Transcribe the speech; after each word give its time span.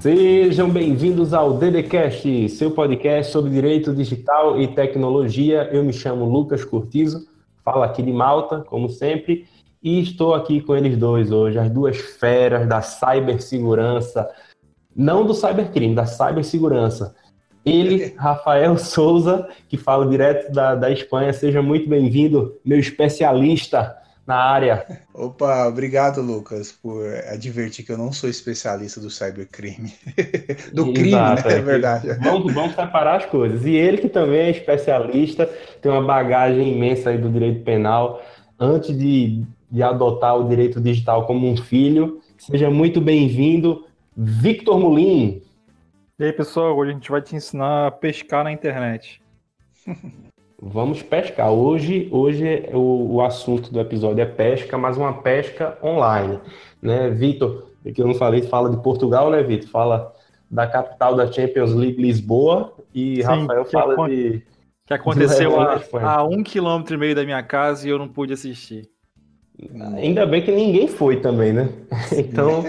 Sejam 0.00 0.70
bem-vindos 0.70 1.34
ao 1.34 1.54
DDCast, 1.54 2.50
seu 2.50 2.70
podcast 2.70 3.32
sobre 3.32 3.50
direito 3.50 3.92
digital 3.92 4.60
e 4.60 4.68
tecnologia. 4.68 5.68
Eu 5.72 5.82
me 5.82 5.92
chamo 5.92 6.24
Lucas 6.24 6.64
Cortizo, 6.64 7.26
falo 7.64 7.82
aqui 7.82 8.00
de 8.00 8.12
Malta, 8.12 8.60
como 8.60 8.88
sempre, 8.88 9.48
e 9.82 10.00
estou 10.00 10.36
aqui 10.36 10.60
com 10.60 10.76
eles 10.76 10.96
dois 10.96 11.32
hoje, 11.32 11.58
as 11.58 11.68
duas 11.68 11.96
feras 11.96 12.68
da 12.68 12.80
cibersegurança, 12.80 14.30
não 14.94 15.26
do 15.26 15.34
cybercrime, 15.34 15.96
da 15.96 16.06
cibersegurança. 16.06 17.16
Ele, 17.66 18.14
Rafael 18.16 18.78
Souza, 18.78 19.48
que 19.68 19.76
fala 19.76 20.06
direto 20.06 20.52
da, 20.52 20.76
da 20.76 20.92
Espanha, 20.92 21.32
seja 21.32 21.60
muito 21.60 21.88
bem-vindo, 21.88 22.56
meu 22.64 22.78
especialista 22.78 23.96
na 24.28 24.36
área. 24.36 24.86
Opa, 25.14 25.66
obrigado, 25.66 26.20
Lucas, 26.20 26.70
por 26.70 27.02
advertir 27.32 27.86
que 27.86 27.90
eu 27.90 27.96
não 27.96 28.12
sou 28.12 28.28
especialista 28.28 29.00
do 29.00 29.08
cybercrime. 29.08 29.94
do 30.70 30.90
Exato, 30.90 30.92
crime, 30.92 31.12
né? 31.12 31.42
É, 31.46 31.52
é 31.52 31.60
verdade. 31.62 32.08
Vamos, 32.22 32.52
vamos 32.52 32.74
separar 32.74 33.16
as 33.16 33.24
coisas. 33.24 33.64
E 33.64 33.74
ele, 33.74 33.96
que 33.96 34.08
também 34.08 34.40
é 34.40 34.50
especialista, 34.50 35.46
tem 35.80 35.90
uma 35.90 36.02
bagagem 36.02 36.74
imensa 36.74 37.08
aí 37.08 37.16
do 37.16 37.30
direito 37.30 37.64
penal. 37.64 38.22
Antes 38.60 38.96
de, 38.98 39.42
de 39.70 39.82
adotar 39.82 40.36
o 40.36 40.46
direito 40.46 40.78
digital 40.78 41.26
como 41.26 41.48
um 41.48 41.56
filho, 41.56 42.20
seja 42.36 42.68
muito 42.68 43.00
bem-vindo, 43.00 43.86
Victor 44.14 44.78
Molin. 44.78 45.40
E 46.18 46.24
aí, 46.24 46.32
pessoal, 46.34 46.76
hoje 46.76 46.90
a 46.90 46.94
gente 46.94 47.10
vai 47.10 47.22
te 47.22 47.34
ensinar 47.34 47.86
a 47.86 47.90
pescar 47.90 48.44
na 48.44 48.52
internet. 48.52 49.22
Vamos 50.60 51.02
pescar. 51.02 51.52
Hoje, 51.52 52.08
hoje 52.10 52.68
o, 52.72 53.14
o 53.14 53.22
assunto 53.22 53.72
do 53.72 53.80
episódio 53.80 54.22
é 54.22 54.26
pesca, 54.26 54.76
mas 54.76 54.96
uma 54.96 55.12
pesca 55.12 55.78
online. 55.82 56.40
Né, 56.82 57.10
Vitor, 57.10 57.70
que 57.94 58.02
eu 58.02 58.06
não 58.06 58.14
falei, 58.14 58.42
fala 58.42 58.68
de 58.68 58.82
Portugal, 58.82 59.30
né, 59.30 59.40
Vitor? 59.42 59.68
Fala 59.68 60.12
da 60.50 60.66
capital 60.66 61.14
da 61.14 61.30
Champions 61.30 61.72
League, 61.72 62.02
Lisboa, 62.02 62.74
e 62.92 63.16
Sim, 63.16 63.22
Rafael 63.22 63.64
fala 63.66 64.08
de. 64.08 64.42
Que 64.84 64.94
aconteceu 64.94 65.60
a, 65.60 65.80
a 66.02 66.24
um 66.24 66.42
quilômetro 66.42 66.94
e 66.94 66.98
meio 66.98 67.14
da 67.14 67.22
minha 67.22 67.42
casa 67.42 67.86
e 67.86 67.90
eu 67.90 67.98
não 67.98 68.08
pude 68.08 68.32
assistir. 68.32 68.88
Ainda 69.96 70.24
bem 70.24 70.42
que 70.42 70.50
ninguém 70.50 70.88
foi 70.88 71.20
também, 71.20 71.52
né? 71.52 71.68
Então 72.16 72.64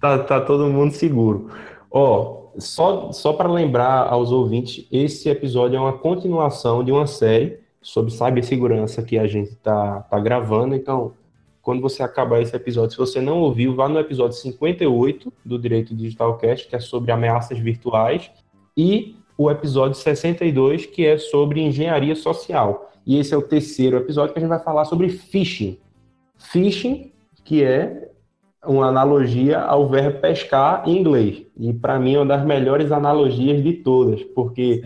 tá, 0.00 0.18
tá 0.18 0.40
todo 0.40 0.66
mundo 0.66 0.92
seguro. 0.92 1.50
Ó, 1.90 2.43
só, 2.58 3.12
só 3.12 3.32
para 3.32 3.50
lembrar 3.50 4.08
aos 4.08 4.30
ouvintes, 4.30 4.86
esse 4.90 5.28
episódio 5.28 5.76
é 5.76 5.80
uma 5.80 5.92
continuação 5.92 6.84
de 6.84 6.92
uma 6.92 7.06
série 7.06 7.58
sobre 7.80 8.10
cibersegurança 8.10 9.02
que 9.02 9.18
a 9.18 9.26
gente 9.26 9.50
está 9.50 10.00
tá 10.00 10.18
gravando. 10.18 10.74
Então, 10.74 11.12
quando 11.60 11.80
você 11.80 12.02
acabar 12.02 12.40
esse 12.40 12.54
episódio, 12.54 12.92
se 12.92 12.98
você 12.98 13.20
não 13.20 13.38
ouviu, 13.40 13.74
vá 13.74 13.88
no 13.88 13.98
episódio 13.98 14.36
58 14.36 15.32
do 15.44 15.58
Direito 15.58 15.94
Digital 15.94 16.36
Cast, 16.38 16.68
que 16.68 16.76
é 16.76 16.80
sobre 16.80 17.10
ameaças 17.10 17.58
virtuais, 17.58 18.30
e 18.76 19.16
o 19.36 19.50
episódio 19.50 19.96
62, 19.96 20.86
que 20.86 21.06
é 21.06 21.18
sobre 21.18 21.60
engenharia 21.60 22.14
social. 22.14 22.92
E 23.06 23.18
esse 23.18 23.34
é 23.34 23.36
o 23.36 23.42
terceiro 23.42 23.96
episódio 23.96 24.32
que 24.32 24.38
a 24.38 24.42
gente 24.42 24.48
vai 24.48 24.62
falar 24.62 24.84
sobre 24.84 25.08
phishing. 25.08 25.78
Phishing, 26.38 27.12
que 27.44 27.62
é 27.62 28.10
uma 28.66 28.86
analogia 28.86 29.60
ao 29.60 29.88
verbo 29.88 30.20
pescar 30.20 30.82
em 30.86 30.98
inglês. 30.98 31.42
E 31.58 31.72
para 31.72 31.98
mim 31.98 32.14
é 32.14 32.18
uma 32.18 32.26
das 32.26 32.44
melhores 32.44 32.90
analogias 32.92 33.62
de 33.62 33.72
todas, 33.72 34.22
porque 34.22 34.82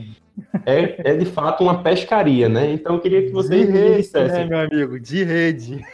é, 0.64 1.12
é 1.12 1.16
de 1.16 1.24
fato 1.24 1.62
uma 1.62 1.82
pescaria, 1.82 2.48
né? 2.48 2.72
Então 2.72 2.94
eu 2.94 3.00
queria 3.00 3.22
que 3.22 3.30
vocês 3.30 3.66
de 3.66 3.72
rede. 3.72 4.10
Né, 4.14 4.44
meu 4.44 4.58
amigo, 4.58 5.00
de 5.00 5.24
rede. 5.24 5.84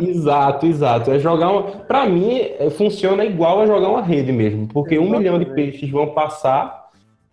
Exato, 0.00 0.66
exato. 0.66 1.10
É 1.10 1.18
jogar 1.18 1.50
uma. 1.50 1.62
Para 1.62 2.06
mim, 2.06 2.38
é, 2.58 2.70
funciona 2.70 3.24
igual 3.24 3.60
a 3.60 3.66
jogar 3.66 3.88
uma 3.88 4.02
rede 4.02 4.32
mesmo, 4.32 4.66
porque 4.68 4.98
um 4.98 5.10
milhão 5.10 5.38
de 5.38 5.46
peixes 5.46 5.90
vão 5.90 6.08
passar, 6.08 6.90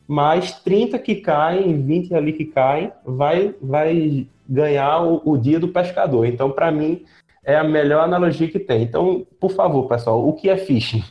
mais 0.08 0.54
30 0.60 1.00
que 1.00 1.16
caem, 1.16 1.82
20 1.82 2.14
ali 2.16 2.34
que 2.34 2.46
caem, 2.46 2.92
vai, 3.06 3.54
vai 3.62 4.28
ganhar 4.48 5.02
o, 5.02 5.22
o 5.26 5.38
dia 5.38 5.60
do 5.60 5.68
pescador. 5.68 6.26
Então, 6.26 6.50
para 6.52 6.72
mim, 6.72 7.04
é 7.44 7.56
a 7.56 7.64
melhor 7.64 8.04
analogia 8.04 8.48
que 8.48 8.60
tem. 8.60 8.84
Então, 8.84 9.26
por 9.40 9.52
favor, 9.52 9.88
pessoal, 9.88 10.28
o 10.28 10.34
que 10.34 10.50
é 10.50 10.58
phishing? 10.58 11.04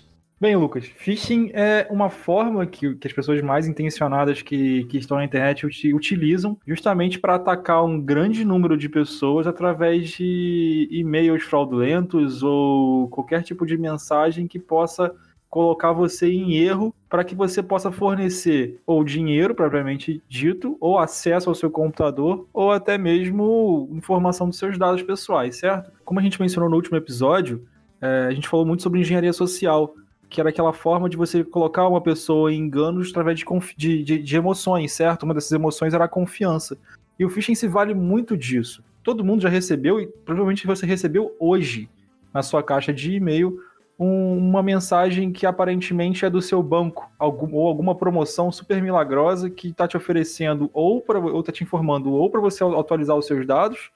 Bem, 0.43 0.57
Lucas, 0.57 0.87
phishing 0.87 1.53
é 1.55 1.87
uma 1.89 2.11
forma 2.11 2.67
que, 2.67 2.97
que 2.97 3.07
as 3.07 3.13
pessoas 3.13 3.41
mais 3.41 3.69
intencionadas 3.69 4.43
que, 4.43 4.85
que 4.87 4.99
estão 4.99 5.17
na 5.17 5.25
internet 5.25 5.65
utilizam 5.95 6.59
justamente 6.67 7.21
para 7.21 7.37
atacar 7.37 7.85
um 7.85 8.01
grande 8.01 8.45
número 8.45 8.77
de 8.77 8.89
pessoas 8.89 9.47
através 9.47 10.09
de 10.09 10.89
e-mails 10.91 11.45
fraudulentos 11.45 12.43
ou 12.43 13.07
qualquer 13.09 13.45
tipo 13.45 13.65
de 13.65 13.79
mensagem 13.79 14.49
que 14.49 14.59
possa 14.59 15.15
colocar 15.53 15.93
você 15.93 16.33
em 16.33 16.57
erro 16.57 16.95
para 17.11 17.23
que 17.23 17.35
você 17.35 17.63
possa 17.63 17.93
fornecer 17.93 18.81
ou 18.87 19.05
dinheiro 19.05 19.55
propriamente 19.55 20.23
dito, 20.27 20.79
ou 20.81 20.99
acesso 20.99 21.51
ao 21.51 21.55
seu 21.55 21.71
computador, 21.71 22.49
ou 22.55 22.73
até 22.73 22.97
mesmo 22.97 23.87
informação 23.93 24.49
dos 24.49 24.57
seus 24.57 24.79
dados 24.79 25.03
pessoais, 25.03 25.57
certo? 25.57 25.93
Como 26.07 26.19
a 26.19 26.23
gente 26.23 26.41
mencionou 26.41 26.71
no 26.71 26.77
último 26.77 26.97
episódio, 26.97 27.67
é, 28.01 28.29
a 28.31 28.33
gente 28.33 28.49
falou 28.49 28.65
muito 28.65 28.83
sobre 28.83 29.01
engenharia 29.01 29.33
social, 29.35 29.95
que 30.31 30.41
era 30.41 30.49
aquela 30.49 30.73
forma 30.73 31.07
de 31.07 31.19
você 31.19 31.45
colocar 31.45 31.87
uma 31.87 32.01
pessoa 32.01 32.51
em 32.51 32.57
enganos 32.57 33.11
através 33.11 33.39
de, 33.39 33.45
de, 33.77 34.03
de, 34.03 34.19
de 34.23 34.37
emoções, 34.37 34.93
certo? 34.93 35.25
Uma 35.25 35.35
dessas 35.35 35.53
emoções 35.53 35.93
era 35.93 36.07
a 36.07 36.09
confiança. 36.09 36.79
E 37.19 37.27
o 37.27 37.29
phishing 37.29 37.55
se 37.55 37.69
vale 37.69 37.93
muito 37.93 38.39
disso. 38.39 38.83
Todo 39.03 39.23
mundo 39.23 39.43
já 39.43 39.51
recebeu 39.51 40.01
e 40.01 40.07
provavelmente 40.07 40.67
você 40.67 40.87
recebeu 40.87 41.37
hoje 41.39 41.91
na 42.33 42.43
sua 42.43 42.63
caixa 42.63 42.91
de 42.91 43.13
e-mail 43.13 43.59
um, 43.99 44.37
uma 44.37 44.63
mensagem 44.63 45.33
que 45.33 45.47
aparentemente 45.47 46.25
é 46.25 46.31
do 46.31 46.43
seu 46.43 46.63
banco, 46.63 47.11
algum, 47.19 47.55
ou 47.55 47.69
alguma 47.69 47.95
promoção 47.95 48.51
super 48.51 48.83
milagrosa 48.83 49.51
que 49.51 49.69
está 49.69 49.87
te 49.87 49.97
oferecendo 49.97 50.71
ou 50.73 51.01
para 51.01 51.19
ou 51.19 51.41
está 51.41 51.53
te 51.53 51.63
informando 51.63 52.13
ou 52.13 52.31
para 52.31 52.41
você 52.41 52.65
atualizar 52.65 53.17
os 53.17 53.27
seus 53.27 53.47
dados, 53.47 53.91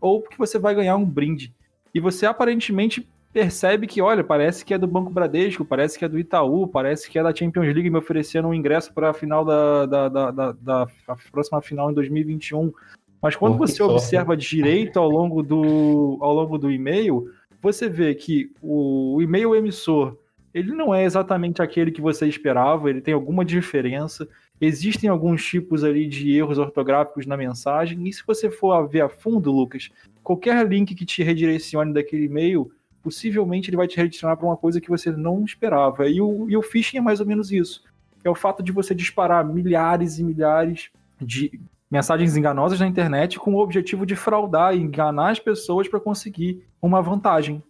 ou 0.00 0.22
que 0.22 0.38
você 0.38 0.58
vai 0.58 0.74
ganhar 0.74 0.96
um 0.96 1.04
brinde. 1.04 1.54
E 1.94 2.00
você 2.00 2.26
aparentemente 2.26 3.08
percebe 3.32 3.86
que, 3.86 4.00
olha, 4.00 4.24
parece 4.24 4.64
que 4.64 4.72
é 4.72 4.78
do 4.78 4.86
Banco 4.86 5.10
Bradesco, 5.10 5.64
parece 5.64 5.98
que 5.98 6.04
é 6.04 6.08
do 6.08 6.18
Itaú, 6.18 6.66
parece 6.66 7.10
que 7.10 7.18
é 7.18 7.22
da 7.22 7.34
Champions 7.34 7.66
League 7.66 7.90
me 7.90 7.98
oferecendo 7.98 8.48
um 8.48 8.54
ingresso 8.54 8.92
para 8.94 9.10
a 9.10 9.14
final 9.14 9.44
da, 9.44 9.84
da, 9.86 10.08
da, 10.08 10.30
da, 10.30 10.52
da 10.52 10.86
próxima 11.30 11.60
final 11.60 11.90
em 11.90 11.94
2021. 11.94 12.72
Mas 13.20 13.36
quando 13.36 13.58
você 13.58 13.82
observa 13.82 14.36
direito 14.36 14.98
ao 14.98 15.10
longo 15.10 15.42
do, 15.42 16.18
ao 16.20 16.32
longo 16.32 16.56
do 16.56 16.70
e-mail, 16.70 17.30
você 17.60 17.88
vê 17.88 18.14
que 18.14 18.50
o 18.60 19.20
e-mail 19.20 19.54
emissor 19.54 20.16
ele 20.56 20.72
não 20.72 20.94
é 20.94 21.04
exatamente 21.04 21.60
aquele 21.60 21.90
que 21.90 22.00
você 22.00 22.26
esperava, 22.26 22.88
ele 22.88 23.02
tem 23.02 23.12
alguma 23.12 23.44
diferença. 23.44 24.26
Existem 24.58 25.10
alguns 25.10 25.44
tipos 25.44 25.84
ali 25.84 26.06
de 26.08 26.32
erros 26.34 26.56
ortográficos 26.56 27.26
na 27.26 27.36
mensagem, 27.36 28.08
e 28.08 28.10
se 28.10 28.22
você 28.26 28.50
for 28.50 28.88
ver 28.88 29.02
a 29.02 29.08
fundo, 29.10 29.52
Lucas, 29.52 29.90
qualquer 30.22 30.66
link 30.66 30.94
que 30.94 31.04
te 31.04 31.22
redirecione 31.22 31.92
daquele 31.92 32.24
e-mail, 32.24 32.72
possivelmente 33.02 33.68
ele 33.68 33.76
vai 33.76 33.86
te 33.86 33.98
redirecionar 33.98 34.34
para 34.38 34.46
uma 34.46 34.56
coisa 34.56 34.80
que 34.80 34.88
você 34.88 35.10
não 35.10 35.44
esperava. 35.44 36.08
E 36.08 36.22
o, 36.22 36.48
e 36.48 36.56
o 36.56 36.62
phishing 36.62 36.96
é 36.96 37.02
mais 37.02 37.20
ou 37.20 37.26
menos 37.26 37.52
isso. 37.52 37.84
É 38.24 38.30
o 38.30 38.34
fato 38.34 38.62
de 38.62 38.72
você 38.72 38.94
disparar 38.94 39.46
milhares 39.46 40.18
e 40.18 40.24
milhares 40.24 40.88
de 41.20 41.60
mensagens 41.90 42.36
enganosas 42.36 42.80
na 42.80 42.86
internet 42.86 43.38
com 43.38 43.54
o 43.54 43.60
objetivo 43.60 44.04
de 44.04 44.16
fraudar 44.16 44.74
e 44.74 44.80
enganar 44.80 45.30
as 45.30 45.38
pessoas 45.38 45.88
para 45.88 46.00
conseguir 46.00 46.66
uma 46.80 47.00
vantagem. 47.00 47.62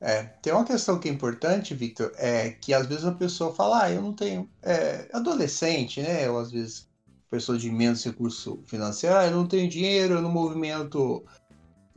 É, 0.00 0.24
tem 0.42 0.52
uma 0.52 0.64
questão 0.64 0.98
que 0.98 1.08
é 1.08 1.12
importante, 1.12 1.74
Victor, 1.74 2.12
é 2.16 2.50
que 2.50 2.74
às 2.74 2.86
vezes 2.86 3.06
a 3.06 3.12
pessoa 3.12 3.54
fala, 3.54 3.84
ah, 3.84 3.90
eu 3.90 4.02
não 4.02 4.12
tenho. 4.12 4.48
É, 4.62 5.08
adolescente, 5.12 6.02
né? 6.02 6.28
Ou 6.28 6.38
às 6.38 6.52
vezes 6.52 6.86
pessoa 7.30 7.58
de 7.58 7.70
menos 7.70 8.04
recurso 8.04 8.62
financeiro, 8.66 9.16
ah, 9.16 9.26
eu 9.26 9.32
não 9.32 9.46
tenho 9.46 9.68
dinheiro, 9.68 10.14
eu 10.14 10.22
não 10.22 10.30
movimento 10.30 11.24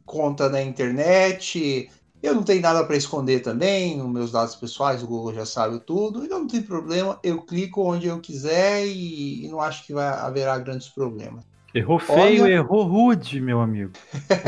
conta 0.06 0.50
na 0.50 0.62
internet, 0.62 1.90
eu 2.24 2.34
não 2.34 2.44
tenho 2.44 2.62
nada 2.62 2.84
para 2.86 2.96
esconder 2.96 3.42
também, 3.42 3.98
nos 3.98 4.10
meus 4.10 4.32
dados 4.32 4.56
pessoais, 4.56 5.04
o 5.04 5.08
Google 5.08 5.34
já 5.34 5.46
sabe 5.46 5.80
tudo, 5.82 6.24
então 6.24 6.40
não 6.40 6.48
tem 6.48 6.62
problema, 6.62 7.20
eu 7.22 7.42
clico 7.42 7.84
onde 7.84 8.08
eu 8.08 8.20
quiser 8.20 8.88
e, 8.88 9.46
e 9.46 9.48
não 9.50 9.62
acho 9.62 9.86
que 9.86 9.94
vai 9.94 10.08
haverá 10.08 10.58
grandes 10.58 10.88
problemas. 10.88 11.44
Errou 11.78 12.00
feio, 12.00 12.44
Olha... 12.44 12.54
errou 12.54 12.84
rude, 12.84 13.40
meu 13.40 13.62
amigo. 13.62 13.92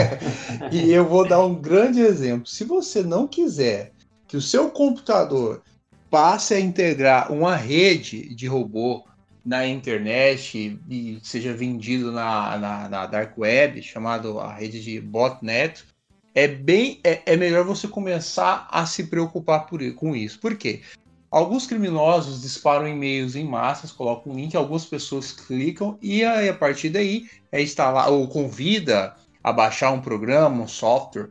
e 0.71 0.91
eu 0.91 1.05
vou 1.05 1.27
dar 1.27 1.45
um 1.45 1.53
grande 1.53 2.01
exemplo. 2.01 2.47
Se 2.47 2.63
você 2.63 3.03
não 3.03 3.27
quiser 3.27 3.91
que 4.27 4.35
o 4.35 4.41
seu 4.41 4.71
computador 4.71 5.61
passe 6.09 6.55
a 6.55 6.59
integrar 6.59 7.31
uma 7.31 7.55
rede 7.55 8.33
de 8.33 8.47
robô 8.47 9.05
na 9.45 9.67
internet 9.67 10.79
e 10.89 11.19
seja 11.21 11.53
vendido 11.53 12.11
na, 12.11 12.57
na, 12.57 12.89
na 12.89 13.05
dark 13.05 13.37
web, 13.37 13.81
chamado 13.83 14.39
a 14.39 14.51
rede 14.51 14.81
de 14.83 14.99
botnet, 14.99 15.85
é 16.33 16.47
bem 16.47 16.99
é, 17.03 17.21
é 17.25 17.37
melhor 17.37 17.63
você 17.63 17.87
começar 17.87 18.67
a 18.71 18.87
se 18.87 19.05
preocupar 19.05 19.67
por, 19.67 19.79
com 19.93 20.15
isso. 20.15 20.39
Por 20.39 20.55
quê? 20.55 20.81
Alguns 21.31 21.67
criminosos 21.67 22.41
disparam 22.41 22.87
e-mails 22.87 23.35
em 23.35 23.45
massas, 23.45 23.91
colocam 23.91 24.33
um 24.33 24.35
link, 24.35 24.57
algumas 24.57 24.85
pessoas 24.85 25.31
clicam 25.31 25.95
e 26.01 26.23
aí, 26.23 26.49
a 26.49 26.53
partir 26.53 26.89
daí 26.89 27.29
é 27.51 27.61
instalar 27.61 28.09
ou 28.09 28.27
convida 28.27 29.15
a 29.43 29.53
baixar 29.53 29.91
um 29.91 30.01
programa, 30.01 30.63
um 30.63 30.67
software 30.67 31.29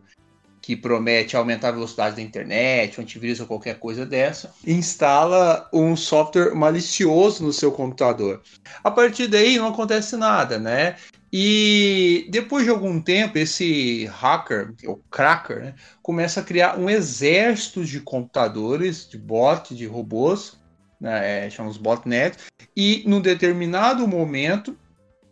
que 0.62 0.76
promete 0.76 1.36
aumentar 1.36 1.68
a 1.68 1.72
velocidade 1.72 2.16
da 2.16 2.22
internet, 2.22 3.00
um 3.00 3.02
antivírus 3.02 3.40
ou 3.40 3.46
qualquer 3.46 3.78
coisa 3.80 4.06
dessa, 4.06 4.54
instala 4.64 5.68
um 5.72 5.96
software 5.96 6.54
malicioso 6.54 7.42
no 7.42 7.52
seu 7.52 7.72
computador. 7.72 8.42
A 8.84 8.90
partir 8.90 9.26
daí 9.26 9.58
não 9.58 9.68
acontece 9.68 10.16
nada, 10.16 10.58
né? 10.58 10.96
E 11.32 12.26
depois 12.30 12.64
de 12.64 12.70
algum 12.70 13.00
tempo, 13.00 13.38
esse 13.38 14.06
hacker, 14.06 14.74
o 14.86 14.96
cracker, 15.10 15.60
né, 15.60 15.74
começa 16.02 16.40
a 16.40 16.44
criar 16.44 16.78
um 16.78 16.88
exército 16.88 17.84
de 17.84 18.00
computadores, 18.00 19.08
de 19.08 19.18
bots, 19.18 19.76
de 19.76 19.86
robôs, 19.86 20.58
né, 21.00 21.46
é, 21.46 21.50
chamamos 21.50 21.76
botnet, 21.76 22.36
e 22.74 23.02
num 23.06 23.20
determinado 23.20 24.06
momento 24.08 24.76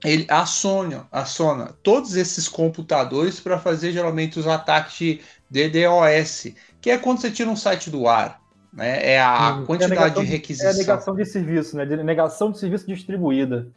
ele 0.04 0.26
aciona, 0.28 1.08
aciona 1.10 1.74
todos 1.82 2.14
esses 2.14 2.46
computadores 2.46 3.40
para 3.40 3.58
fazer 3.58 3.92
geralmente 3.92 4.38
os 4.38 4.46
ataques 4.46 4.98
de 4.98 5.20
DDoS, 5.50 6.52
que 6.80 6.90
é 6.90 6.98
quando 6.98 7.20
você 7.20 7.30
tira 7.30 7.48
um 7.48 7.56
site 7.56 7.88
do 7.88 8.06
ar. 8.06 8.40
Né? 8.72 9.14
É 9.14 9.20
a 9.20 9.54
hum, 9.54 9.64
quantidade 9.64 10.18
é 10.18 10.20
a 10.20 10.24
de 10.24 10.30
requisição. 10.30 10.68
É 10.68 10.74
a 10.74 10.76
negação 10.76 11.16
de 11.16 11.24
serviço, 11.24 11.76
né? 11.76 11.86
De 11.86 11.96
negação 12.02 12.52
de 12.52 12.58
serviço 12.58 12.86
distribuída. 12.86 13.72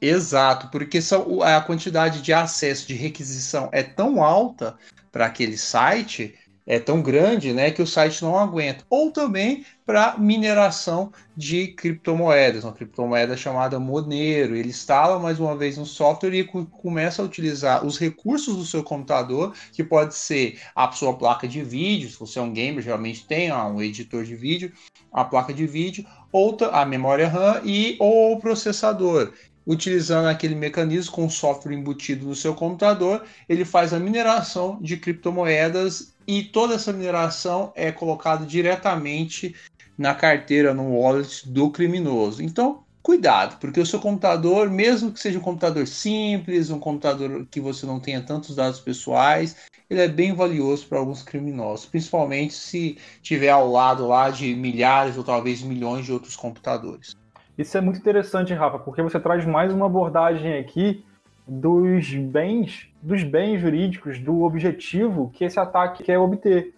Exato, 0.00 0.68
porque 0.70 0.98
a 1.42 1.60
quantidade 1.60 2.20
de 2.20 2.32
acesso 2.32 2.86
de 2.86 2.94
requisição 2.94 3.68
é 3.72 3.82
tão 3.82 4.22
alta 4.22 4.76
para 5.10 5.26
aquele 5.26 5.56
site 5.56 6.34
é 6.66 6.80
tão 6.80 7.00
grande 7.00 7.52
né, 7.52 7.70
que 7.70 7.80
o 7.80 7.86
site 7.86 8.22
não 8.22 8.36
aguenta. 8.36 8.84
Ou 8.90 9.12
também 9.12 9.64
para 9.86 10.18
mineração 10.18 11.12
de 11.36 11.68
criptomoedas, 11.68 12.64
uma 12.64 12.72
criptomoeda 12.72 13.36
chamada 13.36 13.78
Monero. 13.78 14.56
Ele 14.56 14.70
instala 14.70 15.20
mais 15.20 15.38
uma 15.38 15.56
vez 15.56 15.78
um 15.78 15.84
software 15.84 16.34
e 16.34 16.44
começa 16.44 17.22
a 17.22 17.24
utilizar 17.24 17.86
os 17.86 17.96
recursos 17.98 18.56
do 18.56 18.64
seu 18.64 18.82
computador, 18.82 19.54
que 19.72 19.84
pode 19.84 20.16
ser 20.16 20.60
a 20.74 20.90
sua 20.90 21.14
placa 21.14 21.46
de 21.46 21.62
vídeo, 21.62 22.10
se 22.10 22.18
você 22.18 22.40
é 22.40 22.42
um 22.42 22.52
gamer, 22.52 22.82
geralmente 22.82 23.24
tem 23.24 23.52
um 23.52 23.80
editor 23.80 24.24
de 24.24 24.34
vídeo, 24.34 24.72
a 25.12 25.24
placa 25.24 25.54
de 25.54 25.66
vídeo, 25.66 26.04
ou 26.32 26.56
a 26.72 26.84
memória 26.84 27.28
RAM 27.28 27.62
e 27.64 27.96
ou 28.00 28.32
o 28.32 28.40
processador 28.40 29.32
utilizando 29.66 30.28
aquele 30.28 30.54
mecanismo 30.54 31.12
com 31.12 31.28
software 31.28 31.74
embutido 31.74 32.26
no 32.26 32.36
seu 32.36 32.54
computador, 32.54 33.24
ele 33.48 33.64
faz 33.64 33.92
a 33.92 33.98
mineração 33.98 34.78
de 34.80 34.96
criptomoedas 34.96 36.14
e 36.26 36.44
toda 36.44 36.74
essa 36.74 36.92
mineração 36.92 37.72
é 37.74 37.90
colocada 37.90 38.46
diretamente 38.46 39.54
na 39.98 40.14
carteira, 40.14 40.72
no 40.72 40.94
wallet 40.94 41.48
do 41.48 41.70
criminoso. 41.70 42.42
Então, 42.42 42.84
cuidado, 43.02 43.58
porque 43.58 43.80
o 43.80 43.86
seu 43.86 43.98
computador, 43.98 44.70
mesmo 44.70 45.10
que 45.10 45.20
seja 45.20 45.38
um 45.38 45.42
computador 45.42 45.86
simples, 45.86 46.70
um 46.70 46.78
computador 46.78 47.46
que 47.50 47.60
você 47.60 47.86
não 47.86 47.98
tenha 47.98 48.20
tantos 48.20 48.54
dados 48.54 48.80
pessoais, 48.80 49.56
ele 49.88 50.00
é 50.00 50.08
bem 50.08 50.34
valioso 50.34 50.86
para 50.86 50.98
alguns 50.98 51.22
criminosos, 51.22 51.86
principalmente 51.86 52.54
se 52.54 52.98
tiver 53.22 53.50
ao 53.50 53.70
lado 53.70 54.06
lá 54.06 54.30
de 54.30 54.54
milhares 54.54 55.16
ou 55.16 55.24
talvez 55.24 55.62
milhões 55.62 56.04
de 56.04 56.12
outros 56.12 56.36
computadores. 56.36 57.14
Isso 57.58 57.78
é 57.78 57.80
muito 57.80 57.98
interessante, 57.98 58.52
Rafa, 58.52 58.78
porque 58.78 59.02
você 59.02 59.18
traz 59.18 59.46
mais 59.46 59.72
uma 59.72 59.86
abordagem 59.86 60.58
aqui 60.58 61.02
dos 61.48 62.12
bens, 62.12 62.88
dos 63.00 63.22
bens 63.22 63.60
jurídicos, 63.60 64.18
do 64.18 64.42
objetivo 64.42 65.30
que 65.32 65.44
esse 65.44 65.58
ataque 65.58 66.02
quer 66.02 66.18
obter. 66.18 66.74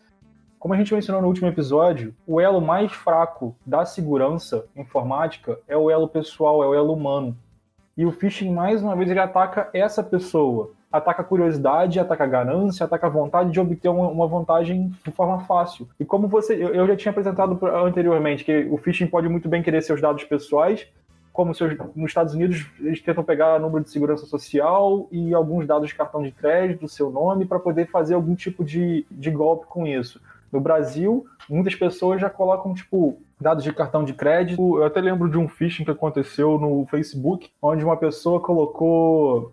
Como 0.57 0.75
a 0.75 0.77
gente 0.77 0.95
mencionou 0.95 1.21
no 1.21 1.29
último 1.29 1.49
episódio, 1.49 2.15
o 2.27 2.41
elo 2.41 2.61
mais 2.61 2.93
fraco 2.93 3.57
da 3.67 3.85
segurança 3.85 4.67
informática 4.77 5.59
é 5.67 5.77
o 5.77 5.91
elo 5.91 6.09
pessoal, 6.09 6.63
é 6.63 6.67
o 6.67 6.75
elo 6.75 6.93
humano. 6.93 7.37
E 7.97 8.07
o 8.07 8.13
phishing, 8.13 8.53
mais 8.53 8.81
uma 8.81 8.95
vez, 8.95 9.11
ele 9.11 9.19
ataca 9.19 9.71
essa 9.73 10.03
pessoa. 10.03 10.71
Ataca 10.91 11.23
a 11.23 11.25
curiosidade, 11.25 12.01
ataca 12.01 12.25
a 12.25 12.27
ganância, 12.27 12.85
ataca 12.85 13.07
a 13.07 13.11
vontade 13.11 13.51
de 13.51 13.61
obter 13.61 13.89
uma, 13.89 14.27
vantagem 14.27 14.91
de 15.05 15.11
forma 15.11 15.41
fácil. 15.41 15.87
E 16.01 16.05
como 16.05 16.29
você, 16.29 16.55
eu, 16.55 16.87
já 16.87 16.97
tinha 16.97 17.11
apresentado 17.11 17.59
anteriormente, 17.67 18.45
que 18.45 18.67
o 18.71 18.79
phishing 18.79 19.07
pode 19.07 19.29
muito 19.29 19.49
bem 19.49 19.63
querer 19.63 19.83
seus 19.83 20.01
dados 20.01 20.25
pessoais, 20.25 20.87
como 21.31 21.55
seus, 21.55 21.77
nos 21.95 22.11
Estados 22.11 22.35
Unidos 22.35 22.67
eles 22.81 23.01
tentam 23.01 23.23
pegar 23.23 23.61
número 23.61 23.85
de 23.85 23.91
segurança 23.91 24.27
social 24.27 25.07
e 25.13 25.33
alguns 25.33 25.67
dados 25.67 25.89
de 25.89 25.95
cartão 25.95 26.23
de 26.23 26.33
crédito, 26.33 26.89
seu 26.89 27.11
nome, 27.11 27.47
para 27.47 27.61
poder 27.61 27.87
fazer 27.87 28.15
algum 28.15 28.35
tipo 28.35 28.65
de, 28.65 29.07
de 29.11 29.31
golpe 29.31 29.67
com 29.67 29.87
isso. 29.87 30.21
No 30.51 30.61
Brasil, 30.61 31.27
muitas 31.49 31.75
pessoas 31.75 32.21
já 32.21 32.31
colocam, 32.31 32.75
tipo, 32.75 33.21
dados 33.41 33.63
de 33.63 33.73
cartão 33.73 34.03
de 34.03 34.15
crédito. 34.15 34.79
Eu 34.79 34.85
até 34.85 35.01
lembro 35.01 35.31
de 35.31 35.39
um 35.39 35.49
phishing 35.49 35.85
que 35.85 35.91
aconteceu 35.91 36.59
no 36.59 36.87
Facebook, 36.87 37.51
onde 37.63 37.85
uma 37.85 37.97
pessoa 37.97 38.41
colocou 38.41 39.53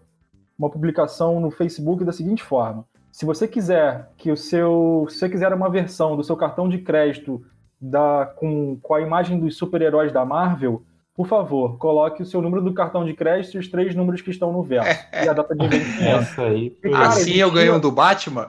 uma 0.58 0.70
publicação 0.70 1.40
no 1.40 1.52
Facebook 1.52 2.04
da 2.04 2.12
seguinte 2.12 2.44
forma: 2.44 2.86
se 3.12 3.26
você 3.26 3.48
quiser 3.48 4.12
que 4.18 4.32
o 4.32 4.38
seu, 4.38 5.08
se 5.10 5.20
você 5.20 5.30
quiser 5.30 5.54
uma 5.54 5.70
versão 5.70 6.16
do 6.16 6.24
seu 6.24 6.36
cartão 6.36 6.68
de 6.68 6.80
crédito 6.80 7.42
da, 7.80 8.26
com, 8.36 8.78
com 8.82 8.94
a 8.94 9.02
imagem 9.02 9.40
dos 9.40 9.58
super-heróis 9.58 10.12
da 10.12 10.26
Marvel, 10.26 10.84
por 11.16 11.28
favor, 11.28 11.78
coloque 11.78 12.22
o 12.22 12.26
seu 12.26 12.42
número 12.42 12.62
do 12.62 12.74
cartão 12.74 13.06
de 13.06 13.14
crédito 13.14 13.56
e 13.56 13.58
os 13.58 13.70
três 13.70 13.96
números 13.96 14.22
que 14.22 14.32
estão 14.32 14.52
no 14.52 14.62
verso. 14.62 15.00
e 15.24 15.30
a 15.30 15.32
data 15.32 15.56
de 15.56 15.66
vencimento. 15.66 16.04
Essa 16.04 16.42
aí. 16.42 16.72
cara, 16.72 17.08
assim 17.08 17.20
existia, 17.22 17.44
eu 17.44 17.52
ganho 17.52 17.76
um 17.76 17.80
do 17.80 17.90
Batman? 17.90 18.46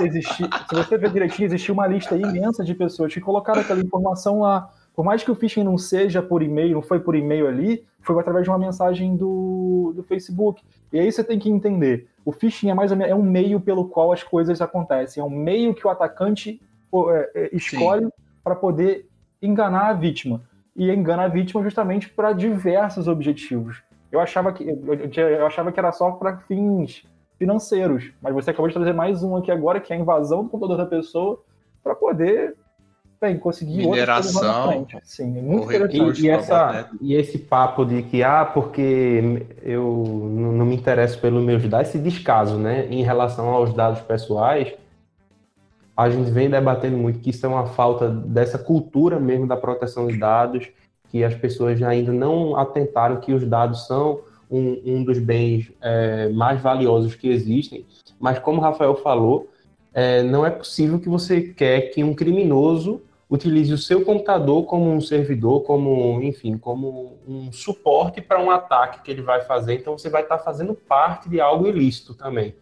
Existia, 0.00 0.48
se 0.68 0.74
você 0.74 0.98
ver 0.98 1.12
direitinho, 1.12 1.46
existia 1.46 1.72
uma 1.72 1.86
lista 1.86 2.16
imensa 2.16 2.64
de 2.64 2.74
pessoas 2.74 3.14
que 3.14 3.20
colocaram 3.20 3.60
aquela 3.60 3.80
informação 3.80 4.40
lá. 4.40 4.68
Por 4.96 5.04
mais 5.04 5.22
que 5.22 5.30
o 5.30 5.34
phishing 5.34 5.62
não 5.62 5.76
seja 5.76 6.22
por 6.22 6.42
e-mail, 6.42 6.76
não 6.76 6.82
foi 6.82 6.98
por 6.98 7.14
e-mail 7.14 7.46
ali, 7.46 7.84
foi 8.00 8.18
através 8.18 8.44
de 8.44 8.50
uma 8.50 8.58
mensagem 8.58 9.14
do, 9.14 9.92
do 9.94 10.02
Facebook. 10.02 10.64
E 10.90 10.98
aí 10.98 11.12
você 11.12 11.22
tem 11.22 11.38
que 11.38 11.50
entender. 11.50 12.08
O 12.24 12.32
phishing 12.32 12.70
é 12.70 12.74
mais 12.74 12.90
é 12.90 13.14
um 13.14 13.22
meio 13.22 13.60
pelo 13.60 13.88
qual 13.88 14.10
as 14.10 14.22
coisas 14.22 14.62
acontecem. 14.62 15.20
É 15.20 15.24
um 15.24 15.28
meio 15.28 15.74
que 15.74 15.86
o 15.86 15.90
atacante 15.90 16.62
é, 17.10 17.30
é, 17.34 17.50
escolhe 17.54 18.08
para 18.42 18.56
poder 18.56 19.06
enganar 19.42 19.88
a 19.88 19.92
vítima 19.92 20.40
e 20.74 20.90
engana 20.90 21.24
a 21.24 21.28
vítima 21.28 21.62
justamente 21.62 22.08
para 22.08 22.32
diversos 22.32 23.06
objetivos. 23.06 23.82
Eu 24.10 24.18
achava 24.18 24.50
que 24.50 24.64
eu, 24.66 24.94
eu 24.94 25.46
achava 25.46 25.70
que 25.70 25.78
era 25.78 25.92
só 25.92 26.12
para 26.12 26.38
fins 26.38 27.06
financeiros, 27.38 28.12
mas 28.22 28.32
você 28.32 28.50
acabou 28.50 28.68
de 28.68 28.74
trazer 28.74 28.94
mais 28.94 29.22
um 29.22 29.36
aqui 29.36 29.50
agora 29.50 29.78
que 29.78 29.92
é 29.92 29.96
a 29.96 29.98
invasão 29.98 30.42
do 30.42 30.48
computador 30.48 30.78
da 30.78 30.86
pessoa 30.86 31.42
para 31.84 31.94
poder 31.94 32.56
bem, 33.20 33.38
conseguir 33.38 33.78
mineração. 33.78 34.86
Sim, 35.02 35.38
é 35.38 35.42
muito 35.42 35.72
interessante. 35.72 36.20
E, 36.20 36.24
e, 36.24 36.28
essa, 36.28 36.90
e 37.00 37.14
esse 37.14 37.38
papo 37.38 37.84
de 37.84 38.02
que 38.02 38.22
ah, 38.22 38.44
porque 38.44 39.46
eu 39.62 40.28
não 40.32 40.66
me 40.66 40.76
interesso 40.76 41.18
pelos 41.20 41.42
meus 41.42 41.66
dados, 41.68 41.88
esse 41.88 41.98
descaso, 41.98 42.56
né, 42.56 42.86
em 42.90 43.02
relação 43.02 43.48
aos 43.48 43.72
dados 43.74 44.00
pessoais, 44.00 44.72
a 45.96 46.10
gente 46.10 46.30
vem 46.30 46.50
debatendo 46.50 46.98
muito 46.98 47.20
que 47.20 47.30
isso 47.30 47.46
é 47.46 47.48
uma 47.48 47.66
falta 47.66 48.08
dessa 48.08 48.58
cultura 48.58 49.18
mesmo 49.18 49.46
da 49.46 49.56
proteção 49.56 50.06
de 50.06 50.16
dados, 50.18 50.68
que 51.08 51.24
as 51.24 51.34
pessoas 51.34 51.82
ainda 51.82 52.12
não 52.12 52.56
atentaram 52.56 53.16
que 53.16 53.32
os 53.32 53.46
dados 53.46 53.86
são 53.86 54.20
um, 54.50 54.80
um 54.84 55.04
dos 55.04 55.18
bens 55.18 55.72
é, 55.80 56.28
mais 56.28 56.60
valiosos 56.60 57.14
que 57.14 57.28
existem. 57.28 57.86
Mas 58.20 58.38
como 58.38 58.58
o 58.58 58.60
Rafael 58.62 58.94
falou, 58.96 59.48
é, 59.94 60.22
não 60.22 60.44
é 60.44 60.50
possível 60.50 60.98
que 60.98 61.08
você 61.08 61.40
quer 61.40 61.92
que 61.92 62.04
um 62.04 62.14
criminoso 62.14 63.00
utilize 63.28 63.72
o 63.72 63.78
seu 63.78 64.04
computador 64.04 64.64
como 64.64 64.90
um 64.90 65.00
servidor, 65.00 65.62
como, 65.62 66.22
enfim, 66.22 66.56
como 66.56 67.18
um 67.26 67.50
suporte 67.50 68.20
para 68.20 68.42
um 68.42 68.50
ataque 68.50 69.02
que 69.02 69.10
ele 69.10 69.22
vai 69.22 69.40
fazer. 69.40 69.74
Então 69.74 69.98
você 69.98 70.08
vai 70.08 70.22
estar 70.22 70.38
fazendo 70.38 70.74
parte 70.74 71.28
de 71.28 71.40
algo 71.40 71.66
ilícito 71.66 72.14
também. 72.14 72.54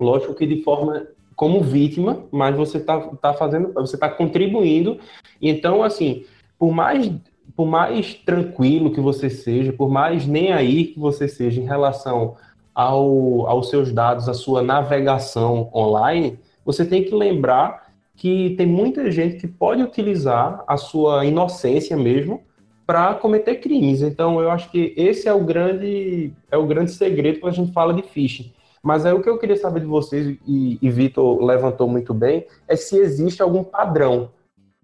Lógico 0.00 0.34
que 0.34 0.46
de 0.46 0.62
forma 0.62 1.06
como 1.36 1.60
vítima, 1.60 2.24
mas 2.30 2.56
você 2.56 2.78
está 2.78 3.00
tá 3.00 3.34
fazendo, 3.34 3.72
você 3.72 3.96
está 3.96 4.08
contribuindo. 4.08 4.98
Então, 5.40 5.82
assim, 5.82 6.24
por 6.58 6.72
mais, 6.72 7.10
por 7.54 7.66
mais 7.66 8.14
tranquilo 8.14 8.92
que 8.92 9.00
você 9.00 9.28
seja, 9.28 9.72
por 9.72 9.90
mais 9.90 10.26
nem 10.26 10.52
aí 10.52 10.86
que 10.86 10.98
você 10.98 11.28
seja 11.28 11.60
em 11.60 11.64
relação 11.64 12.36
ao, 12.74 13.46
aos 13.46 13.68
seus 13.68 13.92
dados, 13.92 14.28
à 14.28 14.34
sua 14.34 14.62
navegação 14.62 15.70
online, 15.74 16.38
você 16.64 16.84
tem 16.86 17.04
que 17.04 17.14
lembrar 17.14 17.81
que 18.16 18.54
tem 18.56 18.66
muita 18.66 19.10
gente 19.10 19.36
que 19.36 19.48
pode 19.48 19.82
utilizar 19.82 20.62
a 20.66 20.76
sua 20.76 21.24
inocência 21.24 21.96
mesmo 21.96 22.42
para 22.86 23.14
cometer 23.14 23.56
crimes. 23.56 24.02
Então, 24.02 24.40
eu 24.40 24.50
acho 24.50 24.70
que 24.70 24.92
esse 24.96 25.28
é 25.28 25.32
o 25.32 25.44
grande 25.44 26.32
é 26.50 26.56
o 26.56 26.66
grande 26.66 26.92
segredo 26.92 27.40
quando 27.40 27.52
a 27.52 27.56
gente 27.56 27.72
fala 27.72 27.94
de 27.94 28.02
phishing 28.02 28.52
mas 28.82 29.06
aí 29.06 29.12
o 29.12 29.22
que 29.22 29.28
eu 29.28 29.38
queria 29.38 29.56
saber 29.56 29.80
de 29.80 29.86
vocês, 29.86 30.36
e, 30.46 30.78
e 30.82 30.90
Vitor 30.90 31.40
levantou 31.42 31.88
muito 31.88 32.12
bem, 32.12 32.44
é 32.66 32.74
se 32.74 32.96
existe 32.96 33.40
algum 33.40 33.62
padrão 33.62 34.30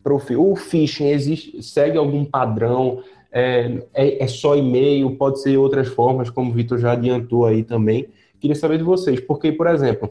para 0.03 0.15
o 0.15 0.57
phishing, 0.57 1.09
existe, 1.09 1.61
segue 1.63 1.99
algum 1.99 2.25
padrão, 2.25 3.03
é, 3.33 3.83
é, 3.93 4.23
é 4.23 4.27
só 4.29 4.57
e-mail, 4.57 5.17
pode 5.17 5.43
ser 5.43 5.57
outras 5.57 5.89
formas, 5.89 6.31
como 6.31 6.51
o 6.51 6.55
Vitor 6.55 6.79
já 6.79 6.93
adiantou 6.93 7.45
aí 7.45 7.65
também. 7.65 8.09
Queria 8.41 8.55
saber 8.55 8.79
de 8.79 8.85
vocês, 8.85 9.19
porque, 9.19 9.51
por 9.51 9.67
exemplo, 9.67 10.11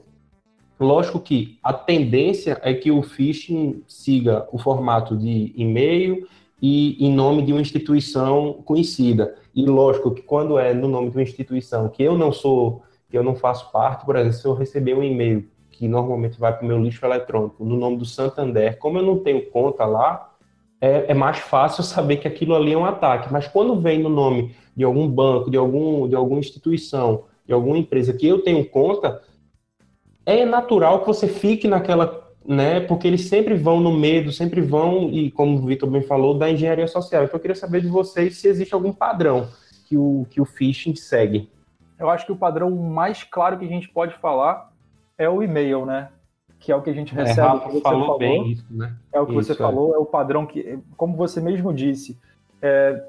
lógico 0.80 1.20
que 1.20 1.58
a 1.64 1.74
tendência 1.74 2.60
é 2.64 2.74
que 2.74 2.92
o 2.92 3.02
phishing 3.02 3.84
siga 3.88 4.48
o 4.52 4.58
formato 4.58 5.16
de 5.16 5.54
e-mail 5.56 6.28
e 6.62 7.04
em 7.06 7.14
nome 7.14 7.44
de 7.44 7.52
uma 7.52 7.62
instituição 7.62 8.54
conhecida. 8.66 9.36
E 9.56 9.66
lógico 9.66 10.12
que 10.12 10.22
quando 10.22 10.58
é 10.58 10.74
no 10.74 10.88
nome 10.88 11.10
de 11.10 11.18
uma 11.18 11.24
instituição 11.24 11.90
que 11.90 12.04
eu 12.04 12.18
não 12.18 12.32
sou 12.32 12.84
que 13.10 13.18
eu 13.18 13.24
não 13.24 13.36
faço 13.36 13.72
parte, 13.72 14.06
por 14.06 14.18
exemplo, 14.18 14.38
se 14.38 14.46
eu 14.46 14.54
receber 14.54 14.94
um 14.94 15.04
e-mail 15.04 15.48
que 15.72 15.88
normalmente 15.88 16.40
vai 16.40 16.52
para 16.52 16.66
o 16.66 16.68
meu 16.68 16.78
lixo 16.78 17.06
eletrônico, 17.06 17.64
no 17.64 17.78
nome 17.78 17.98
do 17.98 18.06
Santander, 18.06 18.78
como 18.80 18.98
eu 18.98 19.04
não 19.04 19.20
tenho 19.20 19.50
conta 19.50 19.86
lá, 19.86 20.34
é, 20.82 21.12
é, 21.12 21.14
mais 21.14 21.38
fácil 21.38 21.84
saber 21.84 22.18
que 22.18 22.28
aquilo 22.28 22.56
ali 22.56 22.74
é 22.74 22.78
um 22.78 22.86
ataque. 22.86 23.32
Mas 23.32 23.48
quando 23.48 23.80
vem 23.80 24.00
no 24.00 24.10
nome 24.10 24.56
de 24.76 24.84
algum 24.84 25.08
banco, 25.08 25.50
de, 25.50 25.58
algum, 25.58 26.08
de 26.08 26.16
alguma 26.16 26.40
instituição, 26.40 27.26
de 27.46 27.54
alguma 27.54 27.78
empresa 27.78 28.14
que 28.14 28.28
eu 28.28 28.42
tenho 28.42 28.68
conta, 28.68 29.22
é 30.28 30.46
natural 30.46 31.00
que 31.00 31.08
você 31.08 31.26
fique 31.26 31.70
naquela, 31.70 32.30
né? 32.46 32.82
Porque 32.82 33.08
eles 33.08 33.30
sempre 33.30 33.56
vão 33.56 33.80
no 33.80 33.98
medo, 33.98 34.30
sempre 34.32 34.60
vão, 34.60 35.10
e 35.10 35.32
como 35.32 35.58
o 35.58 35.66
Vitor 35.66 35.90
bem 35.90 36.02
falou, 36.02 36.38
da 36.38 36.52
engenharia 36.52 36.86
social. 36.86 37.24
Então 37.24 37.38
eu 37.38 37.40
queria 37.40 37.56
saber 37.56 37.80
de 37.80 37.88
vocês 37.88 38.36
se 38.38 38.48
existe 38.48 38.74
algum 38.74 38.92
padrão 38.92 39.48
que 39.86 39.98
o, 39.98 40.28
que 40.30 40.42
o 40.42 40.46
phishing 40.46 40.96
segue. 40.96 41.50
Eu 41.98 42.10
acho 42.10 42.26
que 42.26 42.32
o 42.34 42.36
padrão 42.36 42.70
mais 42.72 43.24
claro 43.24 43.58
que 43.58 43.64
a 43.64 43.70
gente 43.70 43.88
pode 43.88 44.16
falar 44.16 44.70
é 45.18 45.30
o 45.30 45.42
e-mail, 45.42 45.86
né? 45.86 46.10
Que 46.60 46.74
é 46.74 46.76
o 46.76 46.82
que 46.82 46.90
a 46.90 46.94
gente 46.94 47.18
é, 47.18 47.24
recebe. 47.24 47.48
É, 47.48 47.50
Rafa 47.50 47.70
falou, 47.70 47.82
falou 47.82 48.18
bem 48.18 48.52
isso, 48.52 48.66
né? 48.70 48.98
É 49.14 49.22
o 49.22 49.26
que 49.26 49.32
isso, 49.32 49.44
você 49.44 49.54
é. 49.54 49.56
falou, 49.56 49.96
é 49.96 49.98
o 49.98 50.06
padrão 50.06 50.46
que, 50.46 50.78
como 50.98 51.16
você 51.16 51.40
mesmo 51.40 51.74
disse, 51.74 52.20
é, 52.62 53.02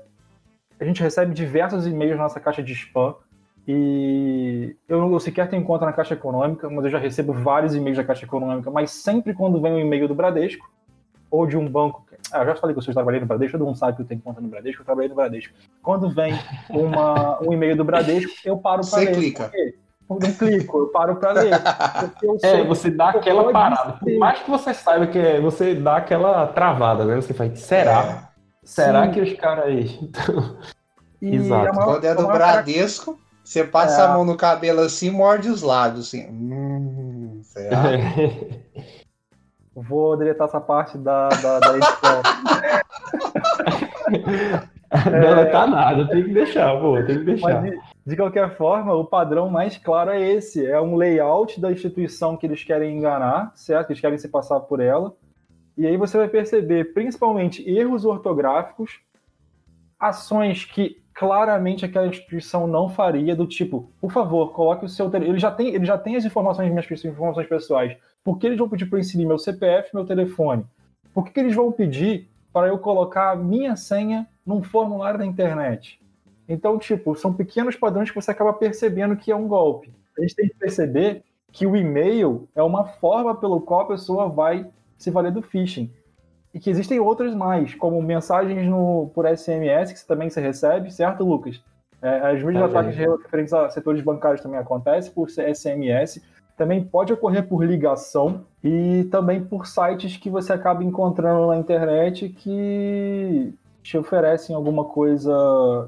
a 0.78 0.84
gente 0.84 1.02
recebe 1.02 1.34
diversos 1.34 1.84
e-mails 1.84 2.16
na 2.16 2.22
nossa 2.22 2.38
caixa 2.38 2.62
de 2.62 2.72
spam. 2.72 3.16
E 3.70 4.74
eu 4.88 5.06
não 5.06 5.20
sequer 5.20 5.46
tenho 5.46 5.62
conta 5.62 5.84
na 5.84 5.92
Caixa 5.92 6.14
Econômica, 6.14 6.70
mas 6.70 6.86
eu 6.86 6.90
já 6.90 6.98
recebo 6.98 7.34
vários 7.34 7.74
e-mails 7.74 7.98
da 7.98 8.04
Caixa 8.04 8.24
Econômica, 8.24 8.70
mas 8.70 8.90
sempre 8.90 9.34
quando 9.34 9.60
vem 9.60 9.74
um 9.74 9.78
e-mail 9.78 10.08
do 10.08 10.14
Bradesco 10.14 10.66
ou 11.30 11.46
de 11.46 11.54
um 11.54 11.68
banco. 11.68 12.06
Ah, 12.32 12.38
eu 12.38 12.46
já 12.46 12.56
falei 12.56 12.74
que 12.74 12.80
eu 12.80 12.94
trabalhei 12.94 13.20
no 13.20 13.26
Bradesco, 13.26 13.58
todo 13.58 13.66
mundo 13.66 13.76
sabe 13.76 13.96
que 13.96 14.02
eu 14.02 14.06
tenho 14.06 14.22
conta 14.22 14.40
no 14.40 14.48
Bradesco, 14.48 14.80
eu 14.80 14.86
trabalhei 14.86 15.10
no 15.10 15.14
Bradesco. 15.14 15.52
Quando 15.82 16.08
vem 16.08 16.32
uma, 16.70 17.42
um 17.42 17.52
e-mail 17.52 17.76
do 17.76 17.84
Bradesco, 17.84 18.32
eu 18.42 18.56
paro 18.56 18.80
para 18.88 19.00
ler. 19.00 19.06
Você 19.06 19.12
clica. 19.12 19.52
Eu 19.54 20.18
não 20.18 20.32
clico, 20.32 20.78
eu 20.78 20.86
paro 20.86 21.16
para 21.16 21.32
ler. 21.32 21.52
é, 22.42 22.64
você 22.64 22.90
dá 22.90 23.10
aquela 23.10 23.52
parada. 23.52 23.98
Por 23.98 24.18
mais 24.18 24.40
que 24.40 24.50
você 24.50 24.72
saiba 24.72 25.06
que 25.06 25.18
é, 25.18 25.38
você 25.42 25.74
dá 25.74 25.96
aquela 25.98 26.46
travada, 26.46 27.04
né? 27.04 27.16
Você 27.16 27.34
faz, 27.34 27.60
será? 27.60 28.02
É. 28.24 28.38
Será 28.64 29.04
Sim. 29.04 29.12
que 29.12 29.20
os 29.20 29.32
caras. 29.34 29.98
Exato. 31.20 31.76
Maior, 31.76 31.84
Quando 31.84 32.04
é 32.06 32.14
do 32.14 32.26
Bradesco, 32.26 33.18
você 33.48 33.64
passa 33.64 34.02
é. 34.02 34.04
a 34.04 34.08
mão 34.08 34.26
no 34.26 34.36
cabelo 34.36 34.80
assim 34.80 35.10
morde 35.10 35.48
os 35.48 35.62
lábios, 35.62 36.08
assim. 36.08 36.28
Hum, 36.28 37.40
será? 37.42 37.82
Vou 39.74 40.18
deletar 40.18 40.48
essa 40.48 40.60
parte 40.60 40.98
da, 40.98 41.30
da, 41.30 41.58
da 41.58 41.76
edição. 41.78 42.22
Deletar 45.10 45.66
é... 45.66 45.70
nada, 45.70 46.08
tem 46.08 46.24
que 46.24 46.34
deixar, 46.34 46.78
pô, 46.78 46.96
tem 47.02 47.20
que 47.20 47.24
deixar. 47.24 47.62
Mas, 47.62 47.70
de, 47.70 47.80
de, 48.06 48.16
qualquer 48.16 48.54
forma, 48.54 48.94
o 48.94 49.06
padrão 49.06 49.48
mais 49.48 49.78
claro 49.78 50.10
é 50.10 50.20
esse: 50.20 50.66
é 50.66 50.78
um 50.78 50.96
layout 50.96 51.58
da 51.58 51.72
instituição 51.72 52.36
que 52.36 52.46
eles 52.46 52.62
querem 52.62 52.98
enganar, 52.98 53.52
certo? 53.54 53.86
Que 53.86 53.92
eles 53.94 54.00
querem 54.00 54.18
se 54.18 54.28
passar 54.28 54.60
por 54.60 54.78
ela. 54.78 55.14
E 55.74 55.86
aí 55.86 55.96
você 55.96 56.18
vai 56.18 56.28
perceber, 56.28 56.92
principalmente, 56.92 57.66
erros 57.66 58.04
ortográficos, 58.04 59.00
ações 59.98 60.66
que 60.66 61.02
claramente 61.18 61.84
aquela 61.84 62.06
instituição 62.06 62.68
não 62.68 62.88
faria, 62.88 63.34
do 63.34 63.44
tipo, 63.44 63.90
por 64.00 64.12
favor, 64.12 64.52
coloque 64.52 64.84
o 64.84 64.88
seu. 64.88 65.12
Ele 65.12 65.38
já 65.38 65.50
tem, 65.50 65.74
ele 65.74 65.84
já 65.84 65.98
tem 65.98 66.14
as 66.14 66.24
informações, 66.24 66.70
minhas 66.70 67.04
informações 67.04 67.48
pessoais. 67.48 67.96
Por 68.22 68.38
que 68.38 68.46
eles 68.46 68.56
vão 68.56 68.68
pedir 68.68 68.86
para 68.86 68.98
eu 68.98 69.00
inserir 69.00 69.26
meu 69.26 69.36
CPF 69.36 69.90
meu 69.92 70.06
telefone? 70.06 70.64
Por 71.12 71.24
que, 71.24 71.32
que 71.32 71.40
eles 71.40 71.56
vão 71.56 71.72
pedir 71.72 72.28
para 72.52 72.68
eu 72.68 72.78
colocar 72.78 73.32
a 73.32 73.36
minha 73.36 73.74
senha 73.74 74.28
num 74.46 74.62
formulário 74.62 75.18
da 75.18 75.26
internet? 75.26 76.00
Então, 76.48 76.78
tipo, 76.78 77.16
são 77.16 77.34
pequenos 77.34 77.74
padrões 77.74 78.10
que 78.10 78.14
você 78.14 78.30
acaba 78.30 78.52
percebendo 78.52 79.16
que 79.16 79.32
é 79.32 79.36
um 79.36 79.48
golpe. 79.48 79.92
A 80.16 80.20
gente 80.20 80.36
tem 80.36 80.48
que 80.48 80.54
perceber 80.54 81.24
que 81.50 81.66
o 81.66 81.76
e-mail 81.76 82.48
é 82.54 82.62
uma 82.62 82.84
forma 82.84 83.34
pelo 83.34 83.60
qual 83.60 83.80
a 83.80 83.88
pessoa 83.88 84.28
vai 84.28 84.70
se 84.96 85.10
valer 85.10 85.32
do 85.32 85.42
phishing. 85.42 85.90
E 86.52 86.58
que 86.58 86.70
existem 86.70 86.98
outras 86.98 87.34
mais, 87.34 87.74
como 87.74 88.00
mensagens 88.02 88.66
no, 88.66 89.10
por 89.14 89.26
SMS, 89.26 89.92
que 89.92 90.06
também 90.06 90.30
você 90.30 90.40
recebe, 90.40 90.90
certo, 90.90 91.24
Lucas? 91.24 91.62
É, 92.00 92.32
os 92.32 92.42
mesmos 92.42 92.62
ataques 92.62 92.96
referentes 92.96 93.52
a 93.52 93.68
setores 93.70 94.02
bancários 94.02 94.40
também 94.40 94.58
acontecem 94.58 95.12
por 95.12 95.28
SMS. 95.28 96.22
Também 96.56 96.82
pode 96.82 97.12
ocorrer 97.12 97.46
por 97.46 97.64
ligação 97.64 98.44
e 98.62 99.04
também 99.10 99.44
por 99.44 99.66
sites 99.66 100.16
que 100.16 100.30
você 100.30 100.52
acaba 100.52 100.82
encontrando 100.82 101.46
na 101.46 101.56
internet 101.56 102.28
que 102.28 103.52
te 103.82 103.96
oferecem 103.96 104.54
alguma 104.54 104.84
coisa 104.84 105.32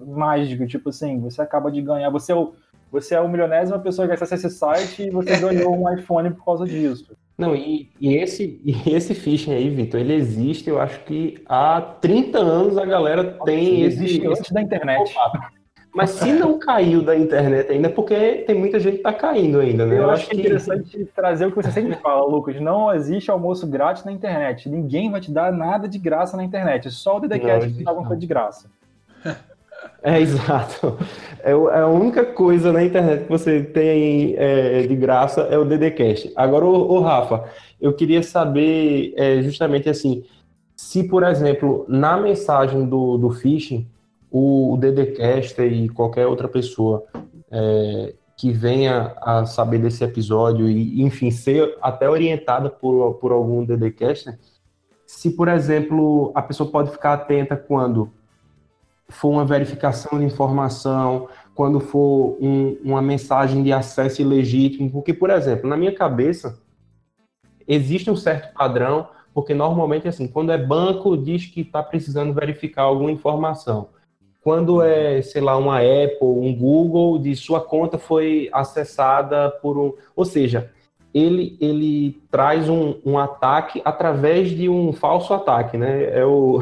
mágica, 0.06 0.66
tipo 0.66 0.88
assim, 0.88 1.20
você 1.20 1.42
acaba 1.42 1.70
de 1.70 1.82
ganhar, 1.82 2.08
você 2.08 2.32
é 2.32 2.34
o, 2.34 2.54
você 2.90 3.14
é 3.14 3.20
o 3.20 3.28
milionésima 3.28 3.78
pessoa 3.78 4.06
que 4.06 4.14
acessa 4.14 4.36
esse 4.36 4.50
site 4.50 5.02
e 5.02 5.10
você 5.10 5.36
ganhou 5.38 5.76
um 5.76 5.92
iPhone 5.92 6.30
por 6.30 6.44
causa 6.44 6.64
disso. 6.64 7.14
Não, 7.40 7.56
e, 7.56 7.90
e, 7.98 8.16
esse, 8.16 8.60
e 8.64 8.94
esse 8.94 9.14
phishing 9.14 9.54
aí, 9.54 9.70
Vitor, 9.70 9.98
ele 9.98 10.14
existe, 10.14 10.68
eu 10.68 10.80
acho 10.80 11.00
que 11.04 11.42
há 11.46 11.80
30 11.80 12.38
anos 12.38 12.76
a 12.76 12.84
galera 12.84 13.38
tem 13.44 13.82
esse. 13.82 14.04
Existe 14.04 14.26
antes 14.26 14.52
da 14.52 14.60
internet. 14.60 15.14
Mas 15.92 16.10
se 16.10 16.32
não 16.32 16.56
caiu 16.56 17.02
da 17.02 17.16
internet 17.16 17.72
ainda, 17.72 17.88
é 17.88 17.90
porque 17.90 18.44
tem 18.46 18.54
muita 18.54 18.78
gente 18.78 18.98
que 18.98 19.02
tá 19.02 19.12
caindo 19.12 19.58
ainda, 19.58 19.84
né? 19.84 19.96
Eu, 19.96 20.02
eu 20.02 20.10
acho 20.10 20.28
que 20.28 20.36
é 20.36 20.38
interessante 20.38 21.04
trazer 21.16 21.46
o 21.46 21.50
que 21.50 21.56
você 21.56 21.72
sempre 21.72 21.96
fala, 21.96 22.24
Lucas. 22.26 22.60
Não 22.60 22.94
existe 22.94 23.28
almoço 23.28 23.66
grátis 23.66 24.04
na 24.04 24.12
internet. 24.12 24.68
Ninguém 24.68 25.10
vai 25.10 25.20
te 25.20 25.32
dar 25.32 25.50
nada 25.52 25.88
de 25.88 25.98
graça 25.98 26.36
na 26.36 26.44
internet. 26.44 26.88
Só 26.92 27.16
o 27.16 27.20
DDCast 27.20 27.72
que 27.72 27.82
dá 27.82 27.90
alguma 27.90 28.06
coisa 28.06 28.20
de 28.20 28.26
graça. 28.26 28.70
É, 30.02 30.20
exato. 30.20 30.98
É, 31.42 31.50
é, 31.50 31.80
a 31.80 31.86
única 31.86 32.24
coisa 32.24 32.72
na 32.72 32.82
internet 32.82 33.24
que 33.24 33.28
você 33.30 33.62
tem 33.62 34.34
é, 34.36 34.82
de 34.86 34.96
graça 34.96 35.42
é 35.42 35.58
o 35.58 35.64
DDCast. 35.64 36.32
Agora, 36.36 36.64
o, 36.64 36.92
o 36.92 37.00
Rafa, 37.00 37.44
eu 37.80 37.92
queria 37.92 38.22
saber 38.22 39.12
é, 39.16 39.42
justamente 39.42 39.88
assim, 39.88 40.24
se, 40.76 41.04
por 41.04 41.22
exemplo, 41.22 41.84
na 41.88 42.16
mensagem 42.16 42.86
do, 42.86 43.18
do 43.18 43.30
phishing, 43.30 43.86
o, 44.30 44.74
o 44.74 44.76
DDCast 44.76 45.60
e 45.60 45.88
qualquer 45.88 46.26
outra 46.26 46.48
pessoa 46.48 47.04
é, 47.50 48.14
que 48.36 48.52
venha 48.52 49.14
a 49.20 49.44
saber 49.44 49.78
desse 49.78 50.02
episódio 50.02 50.68
e, 50.70 51.02
enfim, 51.02 51.30
ser 51.30 51.76
até 51.82 52.08
orientada 52.08 52.70
por, 52.70 53.14
por 53.14 53.32
algum 53.32 53.64
DDCast, 53.64 54.30
se, 55.06 55.30
por 55.30 55.48
exemplo, 55.48 56.32
a 56.34 56.40
pessoa 56.40 56.70
pode 56.70 56.90
ficar 56.90 57.12
atenta 57.12 57.56
quando 57.56 58.10
for 59.10 59.30
uma 59.30 59.44
verificação 59.44 60.18
de 60.18 60.24
informação, 60.24 61.28
quando 61.54 61.80
for 61.80 62.38
um, 62.40 62.76
uma 62.82 63.02
mensagem 63.02 63.62
de 63.62 63.72
acesso 63.72 64.22
ilegítimo, 64.22 64.90
porque, 64.90 65.12
por 65.12 65.28
exemplo, 65.30 65.68
na 65.68 65.76
minha 65.76 65.92
cabeça, 65.92 66.58
existe 67.66 68.10
um 68.10 68.16
certo 68.16 68.54
padrão, 68.54 69.08
porque 69.34 69.52
normalmente, 69.52 70.08
assim, 70.08 70.26
quando 70.26 70.52
é 70.52 70.58
banco, 70.58 71.16
diz 71.16 71.46
que 71.46 71.60
está 71.60 71.82
precisando 71.82 72.32
verificar 72.32 72.82
alguma 72.82 73.10
informação. 73.10 73.88
Quando 74.42 74.80
é, 74.80 75.20
sei 75.20 75.42
lá, 75.42 75.56
uma 75.56 75.78
Apple, 75.78 76.18
um 76.22 76.56
Google, 76.56 77.18
diz 77.18 77.40
sua 77.40 77.60
conta 77.60 77.98
foi 77.98 78.48
acessada 78.52 79.50
por 79.50 79.76
um. 79.76 79.92
Ou 80.16 80.24
seja, 80.24 80.72
ele, 81.12 81.58
ele 81.60 82.22
traz 82.30 82.68
um, 82.68 82.94
um 83.04 83.18
ataque 83.18 83.82
através 83.84 84.50
de 84.50 84.68
um 84.68 84.92
falso 84.92 85.34
ataque, 85.34 85.76
né? 85.76 86.18
É 86.18 86.24
o, 86.24 86.60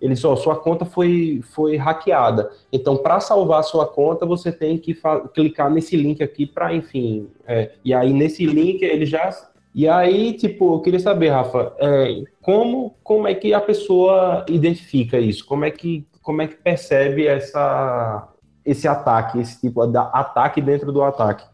ele 0.00 0.16
só 0.16 0.34
sua 0.34 0.56
conta 0.56 0.84
foi, 0.84 1.40
foi 1.52 1.76
hackeada. 1.76 2.50
Então, 2.72 2.96
para 2.96 3.20
salvar 3.20 3.62
sua 3.62 3.86
conta, 3.86 4.24
você 4.24 4.50
tem 4.50 4.78
que 4.78 4.96
clicar 5.34 5.70
nesse 5.70 5.96
link 5.96 6.22
aqui 6.22 6.46
para, 6.46 6.74
enfim. 6.74 7.28
É, 7.46 7.72
e 7.84 7.92
aí, 7.92 8.12
nesse 8.12 8.46
link, 8.46 8.82
ele 8.82 9.04
já. 9.04 9.30
E 9.74 9.86
aí, 9.86 10.32
tipo, 10.32 10.74
eu 10.74 10.80
queria 10.80 10.98
saber, 10.98 11.28
Rafa, 11.28 11.74
é, 11.78 12.22
como, 12.40 12.96
como 13.02 13.28
é 13.28 13.34
que 13.34 13.52
a 13.52 13.60
pessoa 13.60 14.44
identifica 14.48 15.18
isso? 15.18 15.44
Como 15.44 15.64
é 15.64 15.70
que, 15.70 16.06
como 16.22 16.42
é 16.42 16.48
que 16.48 16.56
percebe 16.56 17.26
essa, 17.26 18.28
esse 18.64 18.88
ataque, 18.88 19.38
esse 19.38 19.60
tipo 19.60 19.86
de 19.86 19.98
ataque 19.98 20.60
dentro 20.60 20.90
do 20.90 21.02
ataque? 21.02 21.44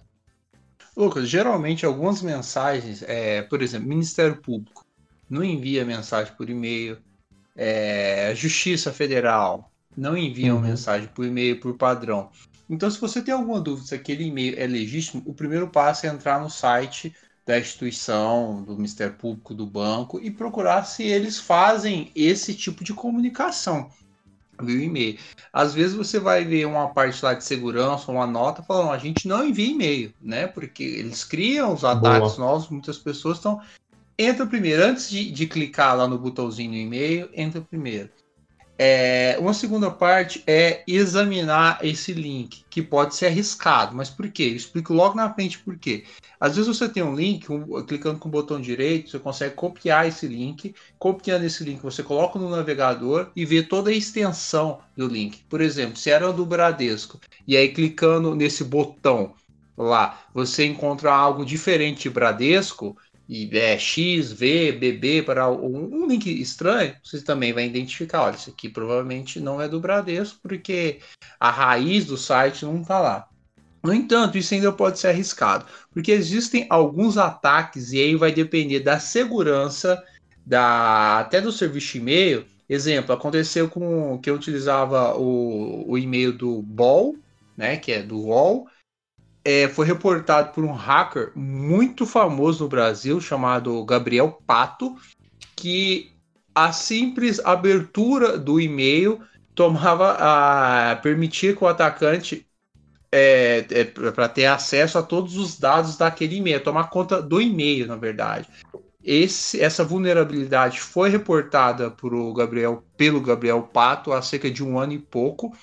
Lucas, 0.97 1.29
geralmente 1.29 1.85
algumas 1.85 2.23
mensagens, 2.23 3.03
é, 3.03 3.43
por 3.43 3.61
exemplo, 3.61 3.87
Ministério 3.87 4.41
Público 4.41 4.87
não 5.29 5.45
envia 5.45 5.85
mensagem 5.85 6.33
por 6.35 6.49
e-mail, 6.49 6.99
é, 7.57 8.33
Justiça 8.35 8.93
Federal 8.93 9.71
não 9.97 10.17
envia 10.17 10.55
uhum. 10.55 10.61
mensagem 10.61 11.09
por 11.09 11.25
e-mail 11.25 11.59
por 11.59 11.75
padrão. 11.75 12.31
Então, 12.69 12.91
se 12.91 13.01
você 13.01 13.23
tem 13.23 13.33
alguma 13.33 13.61
dúvida 13.61 13.87
se 13.89 13.95
aquele 13.95 14.25
e-mail 14.25 14.55
é 14.59 14.67
legítimo, 14.67 15.23
o 15.25 15.33
primeiro 15.33 15.69
passo 15.69 16.07
é 16.07 16.09
entrar 16.09 16.41
no 16.41 16.51
site 16.51 17.15
da 17.47 17.59
instituição, 17.59 18.63
do 18.63 18.75
Ministério 18.75 19.15
Público, 19.15 19.55
do 19.55 19.65
banco 19.65 20.21
e 20.21 20.31
procurar 20.31 20.85
se 20.85 21.05
eles 21.05 21.39
fazem 21.39 22.11
esse 22.15 22.53
tipo 22.55 22.83
de 22.83 22.93
comunicação 22.93 23.89
via 24.61 24.85
e-mail. 24.85 25.19
Às 25.53 25.75
vezes 25.75 25.95
você 25.95 26.19
vai 26.19 26.45
ver 26.45 26.67
uma 26.67 26.89
parte 26.89 27.25
lá 27.25 27.35
de 27.35 27.45
segurança, 27.45 28.11
uma 28.11 28.27
nota 28.27 28.63
falando, 28.63 28.91
a 28.91 28.99
gente 28.99 29.29
não 29.29 29.47
envia 29.47 29.71
e-mail, 29.71 30.15
né? 30.21 30.47
Porque 30.47 30.83
eles 30.83 31.25
criam 31.25 31.73
os 31.73 31.85
ataques 31.85 32.37
Boa. 32.37 32.51
novos, 32.51 32.69
muitas 32.69 32.99
pessoas 32.99 33.39
estão. 33.39 33.61
Entra 34.19 34.47
primeiro, 34.47 34.83
antes 34.83 35.11
de, 35.11 35.31
de 35.31 35.47
clicar 35.47 35.97
lá 35.97 36.09
no 36.09 36.19
botãozinho 36.19 36.71
no 36.71 36.77
e-mail, 36.77 37.29
entra 37.35 37.61
primeiro. 37.61 38.09
É, 38.79 39.37
uma 39.39 39.55
segunda 39.55 39.91
parte 39.91 40.43
é 40.47 40.83
examinar 40.87 41.79
esse 41.83 42.13
link, 42.13 42.63
que 42.69 42.83
pode 42.83 43.15
ser 43.15 43.27
arriscado. 43.27 43.97
Mas 43.97 44.11
por 44.11 44.31
quê? 44.31 44.45
Eu 44.45 44.57
explico 44.57 44.93
logo 44.93 45.15
na 45.15 45.33
frente 45.33 45.59
por 45.59 45.79
quê. 45.79 46.05
Às 46.39 46.57
vezes 46.57 46.77
você 46.77 46.89
tem 46.89 47.03
um 47.03 47.15
link, 47.15 47.51
um, 47.51 47.83
clicando 47.85 48.19
com 48.19 48.29
o 48.29 48.33
botão 48.33 48.61
direito, 48.61 49.11
você 49.11 49.19
consegue 49.19 49.55
copiar 49.55 50.07
esse 50.07 50.27
link. 50.27 50.75
Copiando 50.99 51.45
esse 51.45 51.65
link, 51.65 51.83
você 51.83 52.03
coloca 52.03 52.39
no 52.39 52.51
navegador 52.51 53.31
e 53.35 53.45
vê 53.47 53.63
toda 53.63 53.91
a 53.91 53.95
extensão 53.95 54.81
do 54.95 55.07
link. 55.07 55.45
Por 55.49 55.61
exemplo, 55.61 55.97
se 55.97 56.11
era 56.11 56.31
do 56.33 56.45
Bradesco, 56.45 57.19
e 57.47 57.57
aí 57.57 57.69
clicando 57.73 58.35
nesse 58.35 58.63
botão 58.63 59.35
lá, 59.77 60.21
você 60.35 60.67
encontra 60.67 61.13
algo 61.13 61.45
diferente 61.45 62.05
de 62.05 62.11
Bradesco, 62.11 62.97
e 63.29 63.49
é 63.59 63.79
X, 63.79 64.33
V, 64.33 64.73
BB 64.73 65.23
para 65.23 65.51
um, 65.51 66.03
um, 66.03 66.07
link 66.07 66.27
estranho, 66.27 66.95
você 67.03 67.21
também 67.21 67.53
vai 67.53 67.67
identificar, 67.67 68.23
olha, 68.23 68.37
isso 68.37 68.51
aqui 68.51 68.69
provavelmente 68.69 69.41
não 69.41 69.61
é 69.61 69.69
do 69.69 69.81
Bradesco, 69.81 70.39
porque 70.43 71.01
a 71.41 71.51
raiz 71.51 72.05
do 72.05 72.17
site 72.17 72.65
não 72.65 72.81
está 72.81 73.01
lá. 73.01 73.29
No 73.83 73.93
entanto, 73.93 74.39
isso 74.39 74.55
ainda 74.55 74.73
pode 74.73 74.99
ser 74.99 75.09
arriscado, 75.09 75.67
porque 75.93 76.13
existem 76.13 76.67
alguns 76.71 77.17
ataques 77.17 77.93
e 77.93 78.01
aí 78.01 78.17
vai 78.17 78.33
depender 78.33 78.81
da 78.81 78.99
segurança 78.99 80.03
da 80.45 81.19
até 81.21 81.41
do 81.41 81.51
serviço 81.51 81.93
de 81.93 81.99
e-mail. 81.99 82.47
Exemplo, 82.69 83.13
aconteceu 83.15 83.69
com 83.69 84.19
que 84.19 84.29
eu 84.31 84.35
utilizava 84.35 85.17
o, 85.17 85.85
o 85.89 85.99
e-mail 85.99 86.33
do 86.33 86.63
Ball, 86.63 87.15
né, 87.57 87.77
que 87.77 87.93
é 87.93 88.03
do 88.03 88.19
UOL, 88.19 88.69
é, 89.47 89.69
foi 89.69 89.87
reportado 89.87 90.53
por 90.53 90.65
um 90.65 90.73
hacker 90.73 91.31
muito 91.37 92.05
famoso 92.05 92.65
no 92.65 92.69
Brasil, 92.69 93.21
chamado 93.21 93.85
Gabriel 93.85 94.43
Pato, 94.45 94.97
que 95.55 96.11
a 96.53 96.73
simples 96.73 97.39
abertura 97.39 98.37
do 98.37 98.61
e-mail 98.61 99.21
tomava 99.55 100.17
a 100.19 100.97
permitir 100.97 101.57
que 101.57 101.63
o 101.63 101.69
atacante 101.69 102.45
é, 103.13 103.65
é, 103.71 103.85
para 103.85 104.29
ter 104.29 104.47
acesso 104.47 104.99
a 104.99 105.03
todos 105.03 105.37
os 105.37 105.57
dados 105.57 105.97
daquele 105.97 106.39
e-mail, 106.39 106.61
tomar 106.61 106.91
conta 106.91 107.23
do 107.23 107.41
e-mail, 107.41 107.87
na 107.87 107.95
verdade. 107.95 108.49
Esse, 109.01 109.63
essa 109.63 109.85
vulnerabilidade 109.85 110.81
foi 110.81 111.09
reportada 111.09 111.89
por 111.89 112.13
Gabriel, 112.33 112.83
pelo 112.97 113.21
Gabriel 113.21 113.63
Pato 113.63 114.13
há 114.13 114.21
cerca 114.21 114.51
de 114.51 114.65
um 114.65 114.77
ano 114.77 114.95
e 114.95 114.99
pouco, 114.99 115.57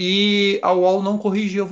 e 0.00 0.60
a 0.62 0.72
UOL 0.72 1.02
não 1.02 1.18
corrigiu 1.18 1.68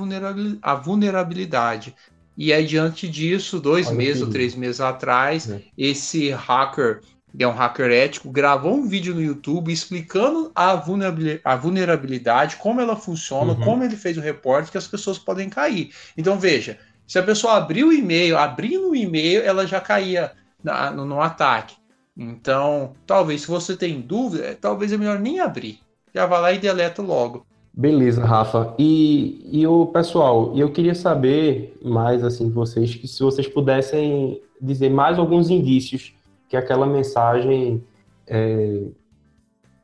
a 0.61 0.75
vulnerabilidade. 0.75 1.95
E 2.37 2.51
aí, 2.51 2.65
diante 2.65 3.07
disso, 3.07 3.57
dois 3.57 3.87
Olha 3.87 3.95
meses 3.95 4.21
ou 4.21 4.29
três 4.29 4.53
meses 4.53 4.81
atrás, 4.81 5.49
é. 5.49 5.61
esse 5.77 6.31
hacker, 6.31 6.99
que 7.35 7.41
é 7.41 7.47
um 7.47 7.53
hacker 7.53 7.89
ético, 7.89 8.29
gravou 8.29 8.75
um 8.75 8.85
vídeo 8.85 9.15
no 9.15 9.21
YouTube 9.21 9.71
explicando 9.71 10.51
a 10.53 10.75
vulnerabilidade, 10.75 11.41
a 11.41 11.55
vulnerabilidade 11.55 12.57
como 12.57 12.81
ela 12.81 12.97
funciona, 12.97 13.53
uhum. 13.53 13.61
como 13.61 13.83
ele 13.85 13.95
fez 13.95 14.17
o 14.17 14.21
reporte, 14.21 14.71
que 14.71 14.77
as 14.77 14.89
pessoas 14.89 15.17
podem 15.17 15.49
cair. 15.49 15.91
Então, 16.17 16.37
veja, 16.37 16.77
se 17.07 17.17
a 17.17 17.23
pessoa 17.23 17.55
abriu 17.55 17.87
o 17.87 17.93
e-mail, 17.93 18.37
abrindo 18.37 18.89
o 18.89 18.95
e-mail, 18.95 19.41
ela 19.41 19.65
já 19.65 19.79
caía 19.79 20.33
na, 20.61 20.91
no, 20.91 21.05
no 21.05 21.21
ataque. 21.21 21.77
Então, 22.15 22.93
talvez, 23.05 23.43
se 23.43 23.47
você 23.47 23.77
tem 23.77 24.01
dúvida, 24.01 24.57
talvez 24.59 24.91
é 24.91 24.97
melhor 24.97 25.17
nem 25.17 25.39
abrir. 25.39 25.79
Já 26.13 26.25
vai 26.25 26.41
lá 26.41 26.51
e 26.51 26.59
deleta 26.59 27.01
logo. 27.01 27.46
Beleza, 27.77 28.25
Rafa. 28.25 28.73
E, 28.79 29.39
e 29.51 29.67
o 29.67 29.85
pessoal, 29.85 30.51
eu 30.57 30.71
queria 30.71 30.95
saber 30.95 31.77
mais 31.79 32.23
assim 32.23 32.49
vocês 32.49 32.95
que 32.95 33.07
se 33.07 33.21
vocês 33.21 33.47
pudessem 33.47 34.41
dizer 34.59 34.89
mais 34.89 35.19
alguns 35.19 35.51
indícios 35.51 36.11
que 36.49 36.57
aquela 36.57 36.87
mensagem 36.87 37.83
é, 38.25 38.81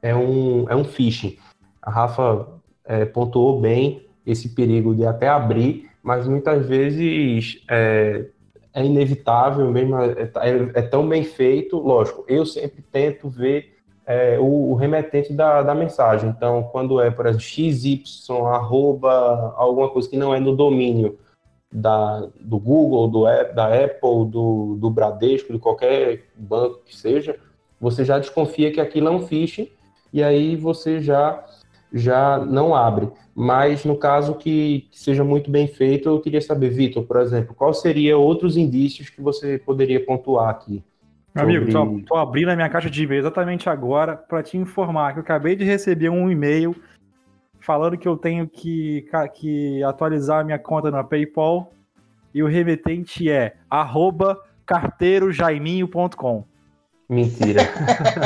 é 0.01 0.15
um 0.15 0.67
é 0.67 0.75
um 0.75 0.83
phishing. 0.83 1.37
A 1.83 1.91
Rafa 1.91 2.47
é, 2.83 3.05
pontuou 3.05 3.61
bem 3.61 4.07
esse 4.25 4.49
perigo 4.49 4.95
de 4.95 5.05
até 5.05 5.27
abrir, 5.27 5.87
mas 6.01 6.27
muitas 6.27 6.65
vezes 6.65 7.63
é, 7.69 8.25
é 8.73 8.83
inevitável 8.83 9.69
mesmo, 9.71 9.97
é, 9.97 10.31
é, 10.37 10.79
é 10.79 10.81
tão 10.81 11.07
bem 11.07 11.23
feito. 11.23 11.77
Lógico, 11.77 12.25
eu 12.27 12.43
sempre 12.43 12.83
tento 12.91 13.29
ver 13.29 13.72
é, 14.05 14.37
o, 14.39 14.71
o, 14.71 14.75
remetente 14.75 15.33
da, 15.33 15.61
da 15.61 15.73
mensagem. 15.73 16.29
Então, 16.29 16.63
quando 16.71 16.99
é, 17.01 17.09
por 17.09 17.25
exemplo, 17.25 17.43
xy, 17.43 18.03
arroba, 18.51 19.53
alguma 19.57 19.89
coisa 19.89 20.09
que 20.09 20.17
não 20.17 20.33
é 20.33 20.39
no 20.39 20.55
domínio 20.55 21.17
da, 21.71 22.27
do 22.39 22.59
Google, 22.59 23.07
do, 23.07 23.23
da 23.53 23.67
Apple, 23.67 24.25
do, 24.27 24.77
do 24.79 24.89
Bradesco, 24.89 25.53
de 25.53 25.59
qualquer 25.59 26.25
banco 26.35 26.81
que 26.85 26.95
seja, 26.95 27.37
você 27.79 28.05
já 28.05 28.19
desconfia 28.19 28.71
que 28.71 28.79
aquilo 28.79 29.07
é 29.07 29.11
um 29.11 29.25
phishing 29.25 29.69
e 30.11 30.21
aí 30.21 30.55
você 30.55 31.01
já, 31.01 31.43
já 31.91 32.37
não 32.37 32.75
abre. 32.75 33.09
Mas 33.35 33.83
no 33.83 33.97
caso 33.97 34.35
que, 34.35 34.87
que 34.91 34.99
seja 34.99 35.23
muito 35.23 35.49
bem 35.49 35.67
feito, 35.67 36.07
eu 36.07 36.21
queria 36.21 36.41
saber, 36.41 36.69
Vitor, 36.69 37.03
por 37.03 37.17
exemplo, 37.17 37.55
qual 37.55 37.73
seria 37.73 38.17
outros 38.17 38.55
indícios 38.55 39.09
que 39.09 39.21
você 39.21 39.57
poderia 39.57 40.05
pontuar 40.05 40.49
aqui? 40.49 40.83
Meu 41.33 41.43
amigo, 41.43 41.71
tô, 41.71 41.99
tô, 42.05 42.15
abrindo 42.15 42.49
a 42.49 42.55
minha 42.55 42.69
caixa 42.69 42.89
de 42.89 43.03
e-mail 43.03 43.21
exatamente 43.21 43.67
agora 43.67 44.15
para 44.15 44.43
te 44.43 44.55
informar 44.57 45.13
que 45.13 45.19
eu 45.19 45.23
acabei 45.23 45.55
de 45.55 45.63
receber 45.63 46.09
um 46.09 46.29
e-mail 46.29 46.75
falando 47.59 47.97
que 47.97 48.07
eu 48.07 48.15
tenho 48.15 48.47
que, 48.47 49.07
que 49.33 49.83
atualizar 49.83 50.41
a 50.41 50.43
minha 50.43 50.59
conta 50.59 50.91
na 50.91 51.03
PayPal 51.03 51.73
e 52.33 52.43
o 52.43 52.47
remetente 52.47 53.29
é 53.29 53.55
carteirojaiminho.com. 54.65 56.45
Mentira. 57.09 57.61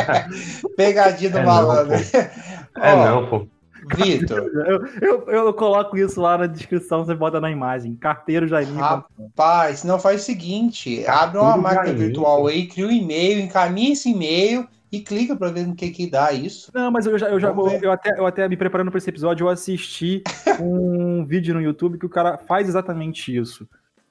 Pegadinha 0.76 1.30
do 1.32 1.38
é 1.38 1.46
malandro. 1.46 1.96
É 1.96 2.96
não, 2.96 3.28
pô. 3.28 3.48
Vitor. 3.96 4.40
Eu, 4.40 4.86
eu, 5.02 5.26
eu, 5.28 5.54
coloco 5.54 5.98
isso 5.98 6.20
lá 6.20 6.38
na 6.38 6.48
descrição, 6.48 7.06
você 7.06 7.16
bota 7.16 7.40
na 7.40 7.50
imagem. 7.50 7.96
Carteiro 7.96 8.48
Jaiminho. 8.48 8.80
Rapaz, 8.80 9.84
não 9.84 10.00
faz 10.00 10.22
o 10.22 10.26
seguinte: 10.26 11.06
abre 11.08 11.40
uma 11.40 11.58
máquina 11.58 11.94
virtual 11.94 12.48
aí, 12.48 12.68
cria 12.68 12.88
um 12.88 12.92
e-mail, 12.92 13.40
encaminha 13.40 13.94
esse 13.94 14.10
e-mail 14.10 14.68
e 14.92 15.02
clica 15.02 15.36
para 15.36 15.52
ver 15.52 15.68
no 15.68 15.76
que 15.76 15.90
que 15.90 16.10
dá 16.10 16.32
isso. 16.32 16.72
Não, 16.74 16.92
mas 16.92 17.06
eu 17.06 17.18
já, 17.18 17.28
eu, 17.30 17.40
já 17.40 17.50
eu, 17.50 17.80
eu, 17.82 17.92
até, 17.92 18.20
eu 18.20 18.26
até 18.26 18.48
me 18.48 18.58
preparando 18.58 18.90
para 18.90 18.98
esse 18.98 19.10
episódio, 19.10 19.46
eu 19.46 19.50
assisti 19.50 20.24
um 20.62 21.26
vídeo 21.26 21.54
no 21.54 21.62
YouTube 21.62 21.98
que 21.98 22.06
o 22.06 22.10
cara 22.10 22.38
faz 22.38 22.68
exatamente 22.68 23.36
isso. 23.36 23.68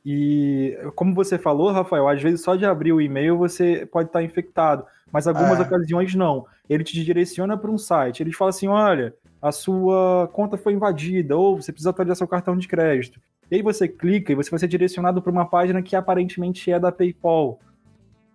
E 0.08 0.78
como 0.94 1.12
você 1.12 1.36
falou, 1.36 1.72
Rafael, 1.72 2.08
às 2.08 2.22
vezes 2.22 2.40
só 2.40 2.54
de 2.54 2.64
abrir 2.64 2.92
o 2.92 3.00
e-mail 3.00 3.36
você 3.36 3.84
pode 3.90 4.08
estar 4.08 4.22
infectado, 4.22 4.84
mas 5.10 5.26
algumas 5.26 5.58
é. 5.58 5.62
ocasiões 5.62 6.14
não. 6.14 6.46
Ele 6.70 6.84
te 6.84 7.02
direciona 7.04 7.56
para 7.56 7.70
um 7.70 7.78
site, 7.78 8.22
ele 8.22 8.30
te 8.30 8.36
fala 8.36 8.50
assim: 8.50 8.68
olha, 8.68 9.12
a 9.40 9.52
sua 9.52 10.28
conta 10.32 10.56
foi 10.56 10.72
invadida, 10.72 11.36
ou 11.36 11.60
você 11.60 11.72
precisa 11.72 11.90
atualizar 11.90 12.16
seu 12.16 12.28
cartão 12.28 12.56
de 12.56 12.66
crédito. 12.66 13.20
E 13.50 13.56
aí 13.56 13.62
você 13.62 13.86
clica 13.86 14.32
e 14.32 14.34
você 14.34 14.50
vai 14.50 14.58
ser 14.58 14.68
direcionado 14.68 15.22
para 15.22 15.30
uma 15.30 15.46
página 15.46 15.82
que 15.82 15.94
aparentemente 15.94 16.70
é 16.70 16.78
da 16.78 16.90
PayPal. 16.90 17.60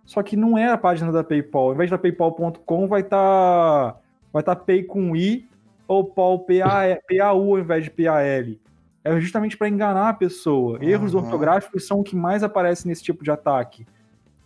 Só 0.04 0.22
que 0.22 0.36
não 0.36 0.56
é 0.56 0.68
a 0.68 0.78
página 0.78 1.12
da 1.12 1.22
PayPal. 1.22 1.66
Ao 1.68 1.74
invés 1.74 1.90
da 1.90 1.98
paypal.com 1.98 2.88
vai 2.88 3.02
estar 3.02 3.92
tá, 3.92 4.00
vai 4.32 4.42
tá 4.42 4.56
Pay 4.56 4.84
com 4.84 5.14
I 5.14 5.48
ou 5.86 6.04
PAL 6.04 6.40
PAU 6.40 7.52
ao 7.54 7.58
invés 7.58 7.84
de 7.84 7.90
PAL. 7.90 8.16
É 9.04 9.20
justamente 9.20 9.56
para 9.56 9.68
enganar 9.68 10.08
a 10.08 10.14
pessoa. 10.14 10.78
Uhum. 10.78 10.84
Erros 10.84 11.14
ortográficos 11.14 11.86
são 11.86 12.00
o 12.00 12.04
que 12.04 12.16
mais 12.16 12.42
aparece 12.42 12.86
nesse 12.86 13.02
tipo 13.02 13.22
de 13.22 13.30
ataque. 13.30 13.86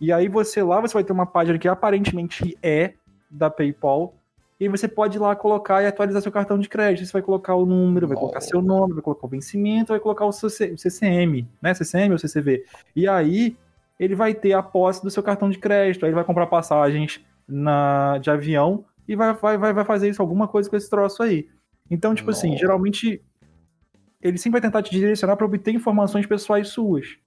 E 0.01 0.11
aí 0.11 0.27
você 0.27 0.61
lá 0.61 0.81
você 0.81 0.93
vai 0.93 1.03
ter 1.03 1.13
uma 1.13 1.25
página 1.25 1.57
que 1.57 1.67
aparentemente 1.67 2.57
é 2.61 2.93
da 3.29 3.49
PayPal, 3.49 4.15
e 4.59 4.67
você 4.67 4.87
pode 4.87 5.17
ir 5.17 5.19
lá 5.19 5.35
colocar 5.35 5.83
e 5.83 5.85
atualizar 5.85 6.21
seu 6.21 6.31
cartão 6.31 6.57
de 6.57 6.67
crédito. 6.67 7.05
Você 7.05 7.13
vai 7.13 7.21
colocar 7.21 7.55
o 7.55 7.65
número, 7.65 8.07
vai 8.07 8.17
colocar 8.17 8.41
seu 8.41 8.61
nome, 8.61 8.93
vai 8.93 9.03
colocar 9.03 9.27
o 9.27 9.29
vencimento, 9.29 9.93
vai 9.93 9.99
colocar 9.99 10.25
o 10.25 10.31
seu 10.31 10.49
CCM, 10.49 11.47
né? 11.61 11.73
CCM 11.73 12.11
ou 12.11 12.17
CCV. 12.17 12.65
E 12.95 13.07
aí 13.07 13.55
ele 13.99 14.15
vai 14.15 14.33
ter 14.33 14.53
a 14.53 14.63
posse 14.63 15.03
do 15.03 15.11
seu 15.11 15.21
cartão 15.21 15.49
de 15.49 15.59
crédito. 15.59 16.05
Aí 16.05 16.09
ele 16.09 16.15
vai 16.15 16.23
comprar 16.23 16.47
passagens 16.47 17.21
na, 17.47 18.17
de 18.17 18.31
avião 18.31 18.83
e 19.07 19.15
vai, 19.15 19.33
vai, 19.33 19.57
vai, 19.57 19.73
vai 19.73 19.85
fazer 19.85 20.09
isso, 20.09 20.21
alguma 20.21 20.47
coisa 20.47 20.69
com 20.69 20.75
esse 20.75 20.89
troço 20.89 21.21
aí. 21.21 21.47
Então, 21.89 22.15
tipo 22.15 22.31
Nossa. 22.31 22.45
assim, 22.45 22.57
geralmente 22.57 23.21
ele 24.21 24.37
sempre 24.37 24.59
vai 24.59 24.69
tentar 24.69 24.81
te 24.81 24.89
direcionar 24.89 25.35
para 25.35 25.45
obter 25.45 25.73
informações 25.73 26.25
pessoais 26.25 26.69
suas. 26.69 27.17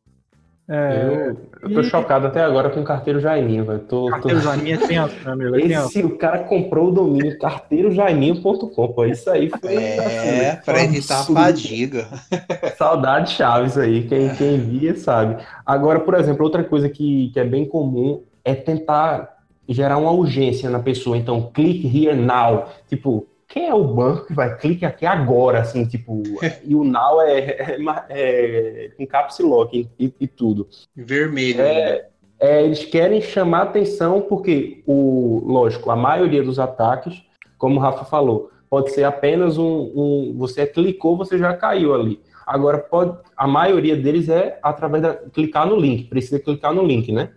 É, 0.72 1.02
eu, 1.04 1.36
eu 1.62 1.74
tô 1.74 1.80
e... 1.80 1.84
chocado 1.84 2.28
até 2.28 2.40
agora 2.40 2.70
com 2.70 2.80
o 2.80 2.84
carteiro 2.84 3.18
Jaiminho, 3.18 3.64
velho. 3.64 3.80
Tô, 3.80 4.06
carteiro 4.06 4.38
tô... 4.38 4.44
Jaiminho 4.44 4.76
é 4.76 4.86
tenso, 4.86 5.14
meu 5.24 5.32
amigo. 5.32 5.56
É 5.56 5.60
Esse, 5.62 6.00
o 6.04 6.16
cara 6.16 6.44
comprou 6.44 6.88
o 6.88 6.90
domínio 6.92 7.36
carteirojaiminho.com, 7.40 8.88
pô. 8.88 9.04
Isso 9.04 9.28
aí 9.28 9.50
foi. 9.50 9.74
É, 9.74 10.50
assim, 10.52 10.64
pra 10.64 10.84
evitar 10.84 11.20
a 11.22 11.24
fadiga. 11.24 12.06
Saudade 12.78 13.32
Chaves 13.32 13.76
aí, 13.76 14.06
quem, 14.06 14.32
quem 14.36 14.60
via 14.60 14.94
sabe. 14.94 15.42
Agora, 15.66 15.98
por 15.98 16.14
exemplo, 16.14 16.44
outra 16.44 16.62
coisa 16.62 16.88
que, 16.88 17.30
que 17.30 17.40
é 17.40 17.44
bem 17.44 17.64
comum 17.64 18.22
é 18.44 18.54
tentar 18.54 19.40
gerar 19.68 19.98
uma 19.98 20.12
urgência 20.12 20.70
na 20.70 20.78
pessoa. 20.78 21.16
Então, 21.16 21.50
click 21.52 21.84
here 21.84 22.14
now. 22.14 22.68
Tipo, 22.88 23.26
quem 23.50 23.68
é 23.68 23.74
o 23.74 23.84
banco 23.84 24.26
que 24.26 24.32
vai 24.32 24.56
clique 24.56 24.86
aqui 24.86 25.04
agora, 25.04 25.60
assim, 25.60 25.84
tipo, 25.84 26.22
e 26.64 26.74
o 26.74 26.82
now 26.82 27.20
é, 27.20 27.38
é, 27.38 27.78
é 28.08 28.88
com 28.96 29.06
caps 29.06 29.40
lock 29.40 29.86
e, 29.98 30.14
e, 30.18 30.26
tudo. 30.26 30.66
Vermelho. 30.96 31.60
É, 31.60 32.06
é, 32.38 32.64
eles 32.64 32.84
querem 32.86 33.20
chamar 33.20 33.62
atenção 33.62 34.22
porque, 34.22 34.82
o, 34.86 35.42
lógico, 35.44 35.90
a 35.90 35.96
maioria 35.96 36.42
dos 36.42 36.58
ataques 36.58 37.28
como 37.60 37.76
o 37.76 37.78
Rafa 37.78 38.06
falou, 38.06 38.50
pode 38.70 38.90
ser 38.92 39.04
apenas 39.04 39.58
um, 39.58 39.92
um 39.94 40.34
você 40.38 40.66
clicou, 40.66 41.16
você 41.16 41.38
já 41.38 41.54
caiu 41.54 41.94
ali. 41.94 42.18
Agora, 42.46 42.78
pode, 42.78 43.16
a 43.36 43.46
maioria 43.46 43.94
deles 43.94 44.28
é 44.30 44.58
através 44.62 45.02
da 45.02 45.14
clicar 45.14 45.66
no 45.66 45.76
link, 45.76 46.04
precisa 46.04 46.40
clicar 46.40 46.72
no 46.72 46.82
link, 46.82 47.12
né? 47.12 47.30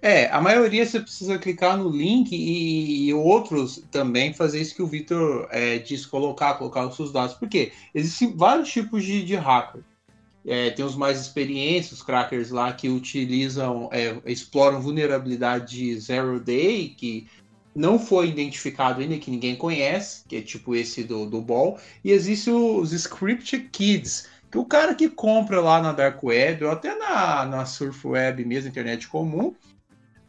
É, 0.00 0.26
a 0.28 0.40
maioria 0.40 0.84
você 0.84 1.00
precisa 1.00 1.38
clicar 1.38 1.76
no 1.76 1.88
link 1.88 2.32
e, 2.32 3.08
e 3.08 3.14
outros 3.14 3.82
também 3.90 4.32
fazer 4.32 4.60
isso 4.60 4.74
que 4.74 4.82
o 4.82 4.86
Victor 4.86 5.48
é, 5.50 5.78
diz, 5.78 6.06
colocar, 6.06 6.54
colocar 6.54 6.86
os 6.86 6.96
seus 6.96 7.12
dados. 7.12 7.34
Porque 7.34 7.72
existem 7.94 8.34
vários 8.36 8.70
tipos 8.70 9.04
de, 9.04 9.24
de 9.24 9.34
hacker. 9.34 9.82
É, 10.46 10.70
tem 10.70 10.84
os 10.84 10.94
mais 10.94 11.20
experientes, 11.20 11.90
os 11.90 12.02
crackers 12.02 12.50
lá 12.50 12.72
que 12.72 12.88
utilizam, 12.88 13.88
é, 13.92 14.16
exploram 14.26 14.80
vulnerabilidade 14.80 15.76
de 15.76 15.98
zero 15.98 16.38
day, 16.38 16.94
que 16.96 17.26
não 17.74 17.98
foi 17.98 18.28
identificado 18.28 19.00
ainda, 19.00 19.18
que 19.18 19.30
ninguém 19.30 19.56
conhece, 19.56 20.24
que 20.26 20.36
é 20.36 20.40
tipo 20.40 20.74
esse 20.74 21.02
do, 21.02 21.26
do 21.26 21.42
Ball. 21.42 21.78
E 22.04 22.12
existe 22.12 22.48
os 22.48 22.92
Script 22.92 23.58
Kids, 23.72 24.28
que 24.50 24.56
o 24.56 24.64
cara 24.64 24.94
que 24.94 25.08
compra 25.08 25.60
lá 25.60 25.82
na 25.82 25.92
Dark 25.92 26.22
Web, 26.22 26.64
ou 26.64 26.70
até 26.70 26.96
na, 26.96 27.44
na 27.44 27.66
Surf 27.66 28.06
Web 28.06 28.44
mesmo, 28.44 28.70
internet 28.70 29.08
comum, 29.08 29.54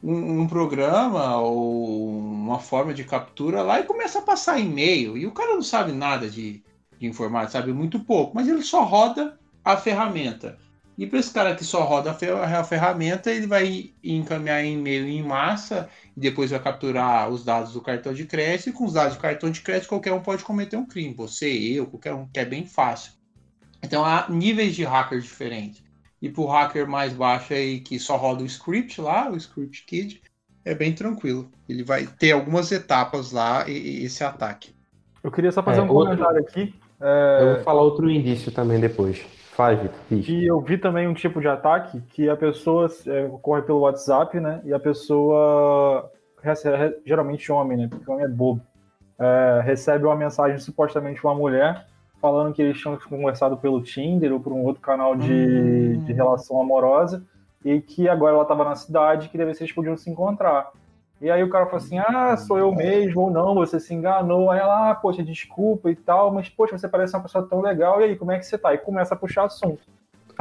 um, 0.08 0.41
um, 0.41 0.48
programa 0.48 1.38
ou 1.38 2.17
uma 2.17 2.60
forma 2.60 2.93
de 2.93 3.04
captura 3.04 3.62
lá 3.62 3.82
e 3.82 3.84
começa 3.84 4.20
a 4.20 4.22
passar 4.22 4.58
e-mail. 4.58 5.17
E 5.17 5.28
o 5.28 5.34
cara 5.34 5.54
não 5.54 5.62
sabe 5.62 5.91
nada 5.91 6.30
de, 6.30 6.63
de 6.98 7.06
informática, 7.06 7.60
sabe 7.60 7.74
muito 7.74 8.00
pouco, 8.00 8.34
mas 8.34 8.48
ele 8.48 8.62
só 8.62 8.86
roda 8.86 9.38
a 9.65 9.76
ferramenta. 9.76 10.58
E 10.98 11.06
para 11.06 11.20
esse 11.20 11.32
cara 11.32 11.54
que 11.54 11.63
só 11.63 11.84
roda 11.84 12.12
a 12.12 12.63
ferramenta, 12.63 13.30
ele 13.30 13.46
vai 13.46 13.91
encaminhar 14.04 14.65
e-mail 14.65 15.08
em 15.08 15.22
massa 15.22 15.89
e 16.15 16.20
depois 16.20 16.50
vai 16.50 16.60
capturar 16.60 17.30
os 17.30 17.43
dados 17.43 17.74
do 17.74 17.82
cartão 17.82 18.13
de 18.13 18.26
crédito. 18.26 18.70
E 18.70 18.72
com 18.72 18.86
os 18.86 18.93
dados 18.93 19.15
do 19.15 19.20
cartão 19.20 19.52
de 19.52 19.62
crédito, 19.62 19.89
qualquer 19.89 20.13
um 20.13 20.22
pode 20.22 20.43
cometer 20.43 20.78
um 20.78 20.86
crime. 20.86 21.13
Você, 21.13 21.52
eu, 21.52 21.86
qualquer 21.86 22.13
um, 22.13 22.26
que 22.28 22.39
é 22.39 22.46
bem 22.46 22.65
fácil. 22.65 23.12
Então 23.84 24.04
há 24.04 24.26
níveis 24.28 24.74
de 24.76 24.86
hackers 24.86 25.24
diferentes. 25.24 25.87
E 26.22 26.30
para 26.30 26.42
o 26.42 26.48
hacker 26.48 26.88
mais 26.88 27.14
baixo 27.14 27.54
aí, 27.54 27.80
que 27.80 28.00
só 28.00 28.16
roda 28.18 28.44
o 28.44 28.46
script 28.46 29.00
lá, 29.00 29.30
o 29.30 29.38
script 29.38 29.86
kid, 29.86 30.22
é 30.66 30.74
bem 30.74 30.94
tranquilo. 30.94 31.50
Ele 31.70 31.84
vai 31.84 32.08
ter 32.08 32.32
algumas 32.32 32.72
etapas 32.72 33.32
lá 33.32 33.68
e, 33.68 34.02
e 34.02 34.06
esse 34.06 34.24
ataque. 34.24 34.76
Eu 35.24 35.32
queria 35.32 35.52
só 35.52 35.62
fazer 35.62 35.80
é, 35.80 35.84
um 35.84 35.92
outro... 35.92 36.16
comentário 36.16 36.40
aqui. 36.40 36.74
É... 37.00 37.40
Eu 37.42 37.56
vou 37.56 37.64
falar 37.64 37.82
outro 37.82 38.10
indício 38.10 38.52
também 38.52 38.80
depois. 38.80 39.26
Faz, 39.52 39.80
Vitor. 39.80 40.00
E 40.12 40.46
eu 40.46 40.62
vi 40.62 40.78
também 40.78 41.08
um 41.08 41.14
tipo 41.14 41.42
de 41.42 41.48
ataque 41.48 42.00
que 42.10 42.30
a 42.30 42.38
pessoa 42.38 42.88
é, 43.08 43.26
ocorre 43.26 43.64
pelo 43.64 43.80
WhatsApp, 43.80 44.40
né? 44.40 44.62
E 44.64 44.72
a 44.72 44.80
pessoa, 44.80 46.12
geralmente 47.04 47.52
homem, 47.52 47.78
né? 47.78 47.88
Porque 47.90 48.10
homem 48.10 48.26
é 48.26 48.28
bobo. 48.28 48.62
É, 49.20 49.62
recebe 49.64 50.06
uma 50.06 50.16
mensagem 50.16 50.60
supostamente 50.60 51.24
uma 51.24 51.34
mulher 51.34 51.88
falando 52.22 52.54
que 52.54 52.62
eles 52.62 52.80
tinham 52.80 52.98
conversado 52.98 53.58
pelo 53.58 53.82
Tinder 53.82 54.34
ou 54.34 54.40
por 54.40 54.54
um 54.54 54.64
outro 54.64 54.82
canal 54.82 55.16
de, 55.16 55.32
hum. 55.32 56.04
de 56.04 56.14
relação 56.14 56.60
amorosa 56.60 57.24
e 57.64 57.82
que 57.82 58.08
agora 58.08 58.34
ela 58.34 58.44
estava 58.44 58.64
na 58.64 58.76
cidade 58.76 59.30
que 59.30 59.38
deve 59.38 59.54
ser 59.54 59.64
eles 59.64 59.76
podiam 59.76 59.98
se 59.98 60.10
encontrar. 60.10 60.72
E 61.20 61.32
aí 61.32 61.44
o 61.44 61.50
cara 61.50 61.66
falou 61.66 61.78
assim, 61.78 61.98
ah, 61.98 62.38
sou 62.38 62.60
eu 62.60 62.72
mesmo 62.72 63.22
ou 63.22 63.32
não, 63.32 63.56
você 63.56 63.80
se 63.80 63.94
enganou. 63.94 64.52
Aí 64.52 64.60
ela, 64.60 64.92
ah, 64.92 64.96
poxa, 64.96 65.24
desculpa 65.24 65.90
e 65.90 65.96
tal, 65.96 66.32
mas 66.32 66.48
poxa, 66.48 66.78
você 66.78 66.88
parece 66.88 67.16
uma 67.16 67.24
pessoa 67.24 67.48
tão 67.48 67.60
legal, 67.60 68.00
e 68.00 68.04
aí, 68.04 68.16
como 68.16 68.32
é 68.32 68.38
que 68.38 68.46
você 68.46 68.58
tá? 68.58 68.74
E 68.74 68.78
começa 68.78 69.16
a 69.16 69.18
puxar 69.18 69.46
assunto. 69.46 69.82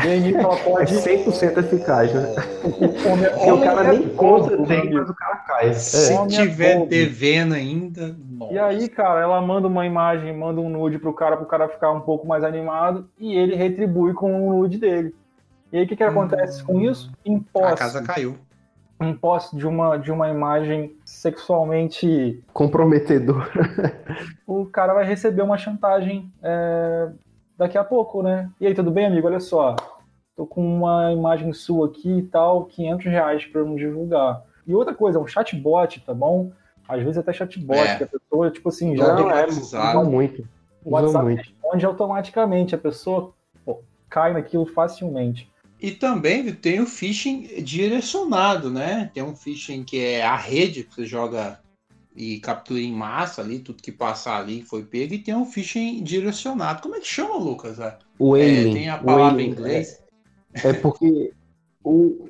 E 0.04 0.08
aí 0.08 0.34
ela 0.34 0.56
pode... 0.56 0.94
É 0.94 1.24
100% 1.24 1.58
eficaz, 1.58 2.12
né? 2.12 2.34
Porque 2.62 3.50
o 3.50 3.60
cara 3.60 3.82
nem 3.84 4.08
conta, 4.10 4.56
tem, 4.64 4.92
mas 4.92 5.08
o 5.08 5.14
cara 5.14 5.36
cai. 5.36 5.74
Se 5.74 6.12
é. 6.12 6.26
tiver 6.26 6.86
devendo 6.86 7.54
ainda... 7.54 8.14
Nossa. 8.28 8.52
E 8.52 8.58
aí, 8.58 8.88
cara, 8.88 9.20
ela 9.20 9.40
manda 9.40 9.66
uma 9.66 9.86
imagem, 9.86 10.36
manda 10.36 10.60
um 10.60 10.68
nude 10.68 10.98
pro 10.98 11.14
cara, 11.14 11.36
pro 11.36 11.46
cara 11.46 11.68
ficar 11.68 11.92
um 11.92 12.00
pouco 12.00 12.26
mais 12.26 12.44
animado, 12.44 13.08
e 13.18 13.34
ele 13.34 13.56
retribui 13.56 14.12
com 14.12 14.32
o 14.32 14.48
um 14.48 14.58
nude 14.58 14.78
dele. 14.78 15.14
E 15.72 15.78
aí, 15.78 15.84
o 15.84 15.88
que 15.88 15.96
que 15.96 16.04
acontece 16.04 16.62
hum, 16.62 16.66
com 16.66 16.80
isso? 16.80 17.10
Imposto. 17.24 17.72
A 17.72 17.76
casa 17.76 18.02
caiu 18.02 18.36
um 19.00 19.14
post 19.14 19.56
de 19.56 19.66
uma, 19.66 19.96
de 19.96 20.10
uma 20.10 20.28
imagem 20.28 20.96
sexualmente 21.04 22.42
comprometedora, 22.52 23.50
o 24.46 24.64
cara 24.66 24.94
vai 24.94 25.04
receber 25.04 25.42
uma 25.42 25.58
chantagem 25.58 26.32
é, 26.42 27.10
daqui 27.56 27.78
a 27.78 27.84
pouco, 27.84 28.22
né? 28.22 28.50
E 28.60 28.66
aí, 28.66 28.74
tudo 28.74 28.90
bem, 28.90 29.06
amigo? 29.06 29.26
Olha 29.26 29.40
só, 29.40 29.76
tô 30.34 30.46
com 30.46 30.64
uma 30.64 31.12
imagem 31.12 31.52
sua 31.52 31.86
aqui 31.88 32.18
e 32.18 32.22
tal, 32.22 32.64
500 32.66 33.06
reais 33.06 33.46
para 33.46 33.64
não 33.64 33.74
divulgar. 33.74 34.42
E 34.66 34.74
outra 34.74 34.94
coisa, 34.94 35.18
um 35.18 35.26
chatbot, 35.26 36.00
tá 36.00 36.12
bom? 36.12 36.52
Às 36.88 37.02
vezes 37.02 37.18
até 37.18 37.32
chatbot, 37.32 37.78
é. 37.78 37.96
que 37.96 38.04
a 38.04 38.06
pessoa, 38.06 38.50
tipo 38.50 38.68
assim, 38.68 38.96
já 38.96 39.14
não 39.14 39.30
é, 39.30 39.46
usa 39.46 40.04
muito. 40.04 40.46
O 40.84 40.90
WhatsApp 40.90 41.24
muito. 41.24 41.38
responde 41.38 41.86
automaticamente, 41.86 42.74
a 42.74 42.78
pessoa 42.78 43.32
pô, 43.64 43.82
cai 44.08 44.32
naquilo 44.32 44.66
facilmente. 44.66 45.50
E 45.80 45.90
também 45.90 46.52
tem 46.54 46.80
o 46.80 46.86
phishing 46.86 47.62
direcionado, 47.62 48.70
né? 48.70 49.10
Tem 49.12 49.22
um 49.22 49.34
phishing 49.34 49.84
que 49.84 50.02
é 50.02 50.24
a 50.24 50.36
rede 50.36 50.84
que 50.84 50.94
você 50.94 51.04
joga 51.04 51.58
e 52.16 52.40
captura 52.40 52.80
em 52.80 52.92
massa 52.92 53.42
ali, 53.42 53.58
tudo 53.58 53.82
que 53.82 53.92
passar 53.92 54.40
ali 54.40 54.62
foi 54.62 54.82
pego, 54.82 55.14
e 55.14 55.18
tem 55.18 55.34
um 55.34 55.44
phishing 55.44 56.02
direcionado. 56.02 56.82
Como 56.82 56.96
é 56.96 57.00
que 57.00 57.06
chama, 57.06 57.36
Lucas? 57.36 57.78
O 58.18 58.34
alien. 58.34 58.70
É, 58.70 58.72
tem 58.72 58.88
a 58.88 58.98
palavra 58.98 59.42
em 59.42 59.50
inglês. 59.50 60.02
É, 60.64 60.68
é 60.68 60.72
porque 60.72 61.32
o, 61.84 62.28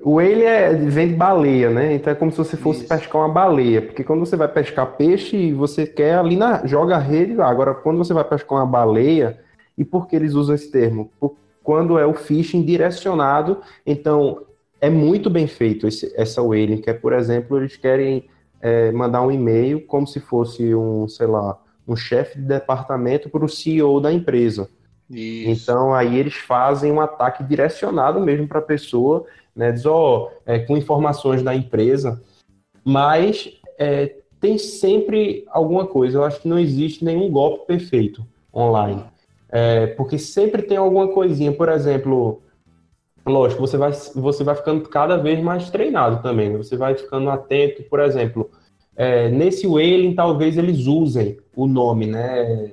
o 0.00 0.18
alien 0.18 0.44
é, 0.44 0.74
vem 0.74 1.08
de 1.08 1.14
baleia, 1.14 1.70
né? 1.70 1.94
Então 1.94 2.12
é 2.12 2.16
como 2.16 2.30
se 2.30 2.38
você 2.38 2.56
fosse 2.56 2.80
Isso. 2.80 2.88
pescar 2.88 3.22
uma 3.22 3.32
baleia. 3.32 3.82
Porque 3.82 4.04
quando 4.04 4.20
você 4.20 4.36
vai 4.36 4.48
pescar 4.48 4.96
peixe, 4.96 5.52
você 5.52 5.86
quer 5.86 6.14
ali 6.14 6.36
na. 6.36 6.64
joga 6.64 6.96
a 6.96 7.00
rede 7.00 7.34
lá. 7.34 7.50
Agora, 7.50 7.74
quando 7.74 7.98
você 7.98 8.14
vai 8.14 8.24
pescar 8.24 8.58
uma 8.58 8.66
baleia, 8.66 9.40
e 9.76 9.84
por 9.84 10.06
que 10.06 10.14
eles 10.14 10.34
usam 10.34 10.54
esse 10.54 10.70
termo? 10.70 11.10
Por, 11.18 11.36
quando 11.68 11.98
é 11.98 12.06
o 12.06 12.14
phishing 12.14 12.62
direcionado. 12.62 13.60
Então, 13.84 14.46
é 14.80 14.88
muito 14.88 15.28
bem 15.28 15.46
feito 15.46 15.86
esse, 15.86 16.10
essa 16.16 16.40
whaling, 16.40 16.80
que 16.80 16.88
é, 16.88 16.94
por 16.94 17.12
exemplo, 17.12 17.58
eles 17.58 17.76
querem 17.76 18.24
é, 18.60 18.90
mandar 18.92 19.22
um 19.22 19.30
e-mail 19.30 19.86
como 19.86 20.06
se 20.06 20.20
fosse 20.20 20.74
um, 20.74 21.06
sei 21.08 21.26
lá, 21.26 21.58
um 21.86 21.96
chefe 21.96 22.38
de 22.38 22.44
departamento 22.44 23.30
para 23.30 23.44
o 23.44 23.48
CEO 23.48 24.00
da 24.00 24.12
empresa. 24.12 24.68
Isso. 25.10 25.50
Então, 25.50 25.94
aí 25.94 26.18
eles 26.18 26.34
fazem 26.34 26.92
um 26.92 27.00
ataque 27.00 27.42
direcionado 27.42 28.20
mesmo 28.20 28.46
para 28.46 28.58
a 28.58 28.62
pessoa, 28.62 29.24
né? 29.56 29.72
Diz, 29.72 29.86
ó, 29.86 30.26
oh, 30.26 30.30
é, 30.44 30.58
com 30.58 30.76
informações 30.76 31.42
da 31.42 31.54
empresa, 31.54 32.22
mas 32.84 33.50
é, 33.78 34.16
tem 34.38 34.58
sempre 34.58 35.44
alguma 35.48 35.86
coisa. 35.86 36.18
Eu 36.18 36.24
acho 36.24 36.40
que 36.42 36.48
não 36.48 36.58
existe 36.58 37.04
nenhum 37.04 37.30
golpe 37.30 37.66
perfeito 37.66 38.26
online. 38.54 39.04
É, 39.50 39.86
porque 39.88 40.18
sempre 40.18 40.62
tem 40.62 40.76
alguma 40.76 41.08
coisinha, 41.08 41.52
por 41.52 41.70
exemplo, 41.70 42.42
lógico, 43.28 43.60
você 43.60 43.76
vai, 43.76 43.92
você 43.92 44.44
vai 44.44 44.54
ficando 44.54 44.88
cada 44.88 45.16
vez 45.16 45.40
mais 45.42 45.70
treinado 45.70 46.22
também, 46.22 46.50
né? 46.50 46.56
você 46.56 46.76
vai 46.76 46.94
ficando 46.94 47.30
atento, 47.30 47.82
por 47.84 48.00
exemplo, 48.00 48.50
é, 48.96 49.28
nesse 49.28 49.66
whaling 49.66 50.14
talvez 50.14 50.58
eles 50.58 50.86
usem 50.86 51.38
o 51.54 51.66
nome, 51.66 52.06
né, 52.06 52.72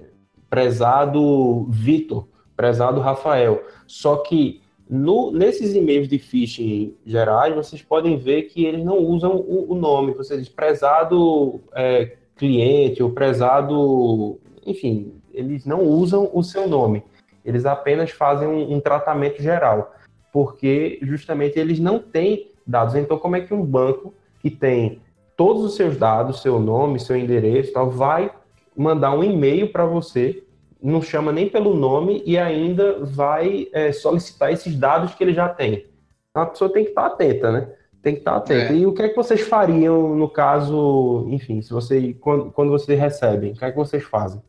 prezado 0.50 1.66
Vitor, 1.70 2.28
prezado 2.56 3.00
Rafael, 3.00 3.64
só 3.86 4.18
que 4.18 4.62
no, 4.90 5.32
nesses 5.32 5.74
e-mails 5.74 6.08
de 6.08 6.20
phishing 6.20 6.96
gerais, 7.06 7.56
vocês 7.56 7.82
podem 7.82 8.18
ver 8.18 8.44
que 8.44 8.66
eles 8.66 8.84
não 8.84 9.00
usam 9.00 9.36
o, 9.36 9.72
o 9.72 9.76
nome, 9.76 10.14
você 10.14 10.38
diz 10.38 10.50
prezado 10.50 11.60
é, 11.74 12.18
cliente 12.36 13.02
ou 13.02 13.12
prezado, 13.12 14.40
enfim, 14.66 15.14
eles 15.34 15.66
não 15.66 15.82
usam 15.82 16.30
o 16.34 16.44
seu 16.44 16.68
nome, 16.68 17.04
eles 17.44 17.66
apenas 17.66 18.12
fazem 18.12 18.48
um, 18.48 18.76
um 18.76 18.80
tratamento 18.80 19.42
geral, 19.42 19.94
porque 20.36 21.00
justamente 21.02 21.58
eles 21.58 21.80
não 21.80 21.98
têm 21.98 22.52
dados. 22.68 22.94
Então, 22.94 23.18
como 23.18 23.38
é 23.38 23.40
que 23.40 23.54
um 23.54 23.64
banco 23.64 24.14
que 24.42 24.50
tem 24.50 25.00
todos 25.38 25.64
os 25.64 25.78
seus 25.78 25.96
dados, 25.96 26.42
seu 26.42 26.60
nome, 26.60 27.00
seu 27.00 27.16
endereço, 27.16 27.72
tal, 27.72 27.90
vai 27.90 28.30
mandar 28.76 29.18
um 29.18 29.24
e-mail 29.24 29.72
para 29.72 29.86
você, 29.86 30.44
não 30.84 31.02
chama 31.02 31.32
nem 31.32 31.48
pelo 31.48 31.74
nome 31.74 32.22
e 32.26 32.38
ainda 32.38 33.00
vai 33.06 33.70
é, 33.72 33.94
solicitar 33.94 34.52
esses 34.52 34.76
dados 34.76 35.16
que 35.16 35.24
ele 35.24 35.34
já 35.34 35.48
tem. 35.48 35.86
Então, 36.30 36.44
a 36.44 36.48
pessoa 36.48 36.70
tem 36.70 36.84
que 36.84 36.90
estar 36.90 37.06
atenta, 37.06 37.50
né? 37.54 37.70
Tem 38.02 38.16
que 38.16 38.20
estar 38.20 38.36
atenta. 38.36 38.74
É. 38.74 38.76
E 38.76 38.86
o 38.86 38.94
que 38.94 39.04
é 39.04 39.08
que 39.08 39.16
vocês 39.16 39.40
fariam 39.40 40.18
no 40.18 40.28
caso, 40.28 41.28
enfim, 41.30 41.62
se 41.62 41.72
você 41.72 42.14
quando, 42.20 42.52
quando 42.52 42.72
vocês 42.72 43.00
recebem, 43.00 43.54
o 43.54 43.56
que 43.56 43.64
é 43.64 43.72
que 43.72 43.78
vocês 43.78 44.04
fazem? 44.04 44.42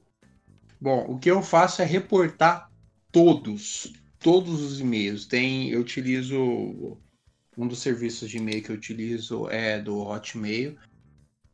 Bom, 0.80 1.06
o 1.10 1.16
que 1.16 1.30
eu 1.30 1.42
faço 1.42 1.80
é 1.80 1.84
reportar 1.84 2.72
todos, 3.12 3.92
todos 4.18 4.60
os 4.62 4.80
e-mails. 4.80 5.26
Tem, 5.26 5.70
eu 5.70 5.80
utilizo 5.80 6.98
um 7.56 7.66
dos 7.66 7.80
serviços 7.80 8.28
de 8.28 8.38
e-mail 8.38 8.62
que 8.62 8.70
eu 8.70 8.76
utilizo 8.76 9.48
é 9.48 9.80
do 9.80 9.98
Hotmail 9.98 10.76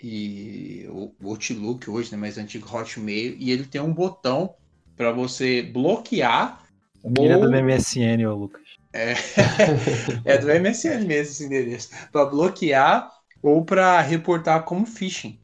e 0.03 0.85
o 0.89 1.13
Outlook 1.23 1.89
hoje, 1.89 2.11
né, 2.11 2.19
mais 2.19 2.37
antigo 2.37 2.69
Hotmail, 2.69 3.37
e 3.39 3.53
ele 3.53 3.65
tem 3.65 3.81
um 3.81 3.95
botão 3.95 4.55
para 4.97 5.13
você 5.13 5.63
bloquear. 5.63 6.65
Menina 7.05 7.39
ou... 7.39 7.43
do 7.43 7.51
MSN, 7.51 8.27
ô 8.27 8.35
Lucas. 8.35 8.63
É, 8.93 9.15
é 10.25 10.39
do 10.39 10.49
MSN 10.49 11.07
mesmo 11.07 11.13
esse 11.13 11.45
endereço. 11.45 11.91
Para 12.11 12.27
bloquear 12.27 13.11
ou 13.41 13.65
para 13.65 14.01
reportar 14.01 14.65
como 14.65 14.85
phishing. 14.85 15.39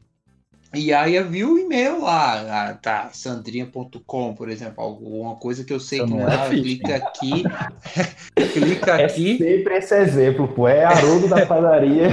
E 0.73 0.93
aí 0.93 1.15
eu 1.15 1.27
vi 1.27 1.43
o 1.43 1.57
e-mail 1.57 2.01
lá, 2.01 2.77
tá, 2.79 3.09
sandrinha.com, 3.11 4.35
por 4.35 4.49
exemplo, 4.49 4.83
alguma 4.83 5.35
coisa 5.35 5.63
que 5.63 5.73
eu 5.73 5.79
sei 5.79 6.01
que 6.01 6.09
não 6.09 6.29
é, 6.29 6.45
é 6.45 6.49
clica 6.49 6.95
aqui, 6.95 7.43
clica 8.53 8.91
é 9.01 9.05
aqui. 9.05 9.37
sempre 9.39 9.77
esse 9.77 9.95
exemplo, 9.95 10.47
pô, 10.47 10.67
é 10.67 10.85
Haroldo 10.85 11.27
da 11.27 11.43
padaria. 11.43 12.07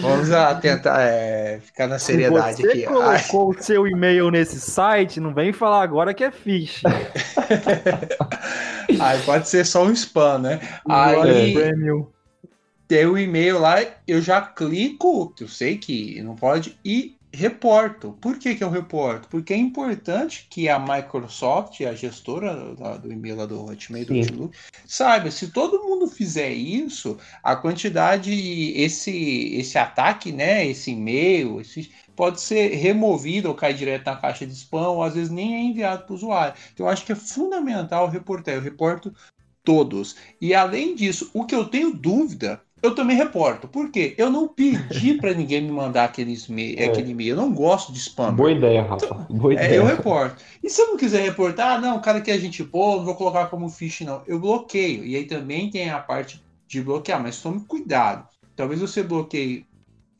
Vamos 0.00 0.28
lá 0.28 0.56
tentar 0.56 1.02
é, 1.02 1.60
ficar 1.60 1.86
na 1.86 2.00
seriedade 2.00 2.56
Se 2.56 2.62
você 2.62 2.68
aqui. 2.70 2.82
colocou 2.82 3.52
Ai. 3.52 3.58
o 3.58 3.62
seu 3.62 3.86
e-mail 3.86 4.30
nesse 4.32 4.58
site, 4.58 5.20
não 5.20 5.32
vem 5.32 5.52
falar 5.52 5.82
agora 5.82 6.12
que 6.12 6.24
é 6.24 6.32
fish. 6.32 6.82
Aí 9.00 9.20
pode 9.22 9.48
ser 9.48 9.64
só 9.64 9.84
um 9.84 9.92
spam, 9.92 10.38
né? 10.38 10.60
Aí, 10.88 11.54
tem 12.94 13.06
o 13.06 13.18
e-mail 13.18 13.58
lá, 13.58 13.84
eu 14.06 14.22
já 14.22 14.40
clico, 14.40 15.34
eu 15.40 15.48
sei 15.48 15.76
que 15.76 16.22
não 16.22 16.36
pode, 16.36 16.78
e 16.84 17.16
reporto. 17.32 18.16
Por 18.20 18.38
que, 18.38 18.54
que 18.54 18.62
eu 18.62 18.70
reporto? 18.70 19.26
Porque 19.28 19.52
é 19.52 19.56
importante 19.56 20.46
que 20.48 20.68
a 20.68 20.78
Microsoft, 20.78 21.80
a 21.80 21.92
gestora 21.92 22.54
do 22.96 23.12
e-mail 23.12 23.34
lá 23.34 23.46
do 23.46 23.64
Hotmail, 23.64 24.06
do 24.06 24.14
Outlook, 24.14 24.56
saiba, 24.86 25.28
se 25.32 25.48
todo 25.48 25.82
mundo 25.82 26.06
fizer 26.06 26.50
isso, 26.50 27.18
a 27.42 27.56
quantidade, 27.56 28.32
esse, 28.76 29.56
esse 29.56 29.76
ataque, 29.76 30.30
né, 30.30 30.64
esse 30.64 30.92
e-mail, 30.92 31.60
esse, 31.60 31.90
pode 32.14 32.40
ser 32.40 32.76
removido 32.76 33.48
ou 33.48 33.56
cair 33.56 33.74
direto 33.74 34.06
na 34.06 34.14
caixa 34.14 34.46
de 34.46 34.52
spam, 34.52 34.90
ou 34.90 35.02
às 35.02 35.14
vezes 35.14 35.30
nem 35.30 35.56
é 35.56 35.60
enviado 35.64 36.04
para 36.04 36.12
o 36.12 36.16
usuário. 36.16 36.54
Então, 36.72 36.86
eu 36.86 36.92
acho 36.92 37.04
que 37.04 37.10
é 37.10 37.16
fundamental 37.16 38.08
reportar. 38.08 38.54
Eu 38.54 38.60
reporto 38.60 39.12
todos. 39.64 40.14
E 40.40 40.54
além 40.54 40.94
disso, 40.94 41.28
o 41.34 41.44
que 41.44 41.56
eu 41.56 41.64
tenho 41.64 41.92
dúvida 41.92 42.62
eu 42.84 42.94
também 42.94 43.16
reporto. 43.16 43.66
Por 43.66 43.90
quê? 43.90 44.14
Eu 44.18 44.30
não 44.30 44.46
pedi 44.46 45.14
para 45.18 45.32
ninguém 45.32 45.62
me 45.62 45.70
mandar 45.70 46.04
aqueles 46.04 46.46
e 46.48 46.76
é. 46.76 46.84
aquele 46.84 47.12
e-mail. 47.12 47.30
Eu 47.30 47.36
não 47.36 47.54
gosto 47.54 47.92
de 47.92 47.98
spam. 47.98 48.34
Boa 48.34 48.52
ideia, 48.52 48.82
Rafa. 48.82 49.06
Então, 49.06 49.26
Boa 49.30 49.54
ideia. 49.54 49.74
É, 49.74 49.78
eu 49.78 49.86
reporto. 49.86 50.42
E 50.62 50.68
se 50.68 50.82
eu 50.82 50.88
não 50.88 50.96
quiser 50.98 51.22
reportar, 51.22 51.72
ah, 51.72 51.80
não, 51.80 51.96
o 51.96 52.00
cara 52.00 52.20
que 52.20 52.30
a 52.30 52.38
gente 52.38 52.62
pô, 52.62 52.96
não 52.96 53.04
vou 53.04 53.14
colocar 53.14 53.46
como 53.46 53.70
fish, 53.70 54.02
não. 54.02 54.22
Eu 54.26 54.38
bloqueio. 54.38 55.04
E 55.04 55.16
aí 55.16 55.24
também 55.24 55.70
tem 55.70 55.88
a 55.88 55.98
parte 55.98 56.44
de 56.68 56.82
bloquear, 56.82 57.22
mas 57.22 57.40
tome 57.40 57.60
cuidado. 57.60 58.28
Talvez 58.54 58.80
você 58.80 59.02
bloqueie 59.02 59.66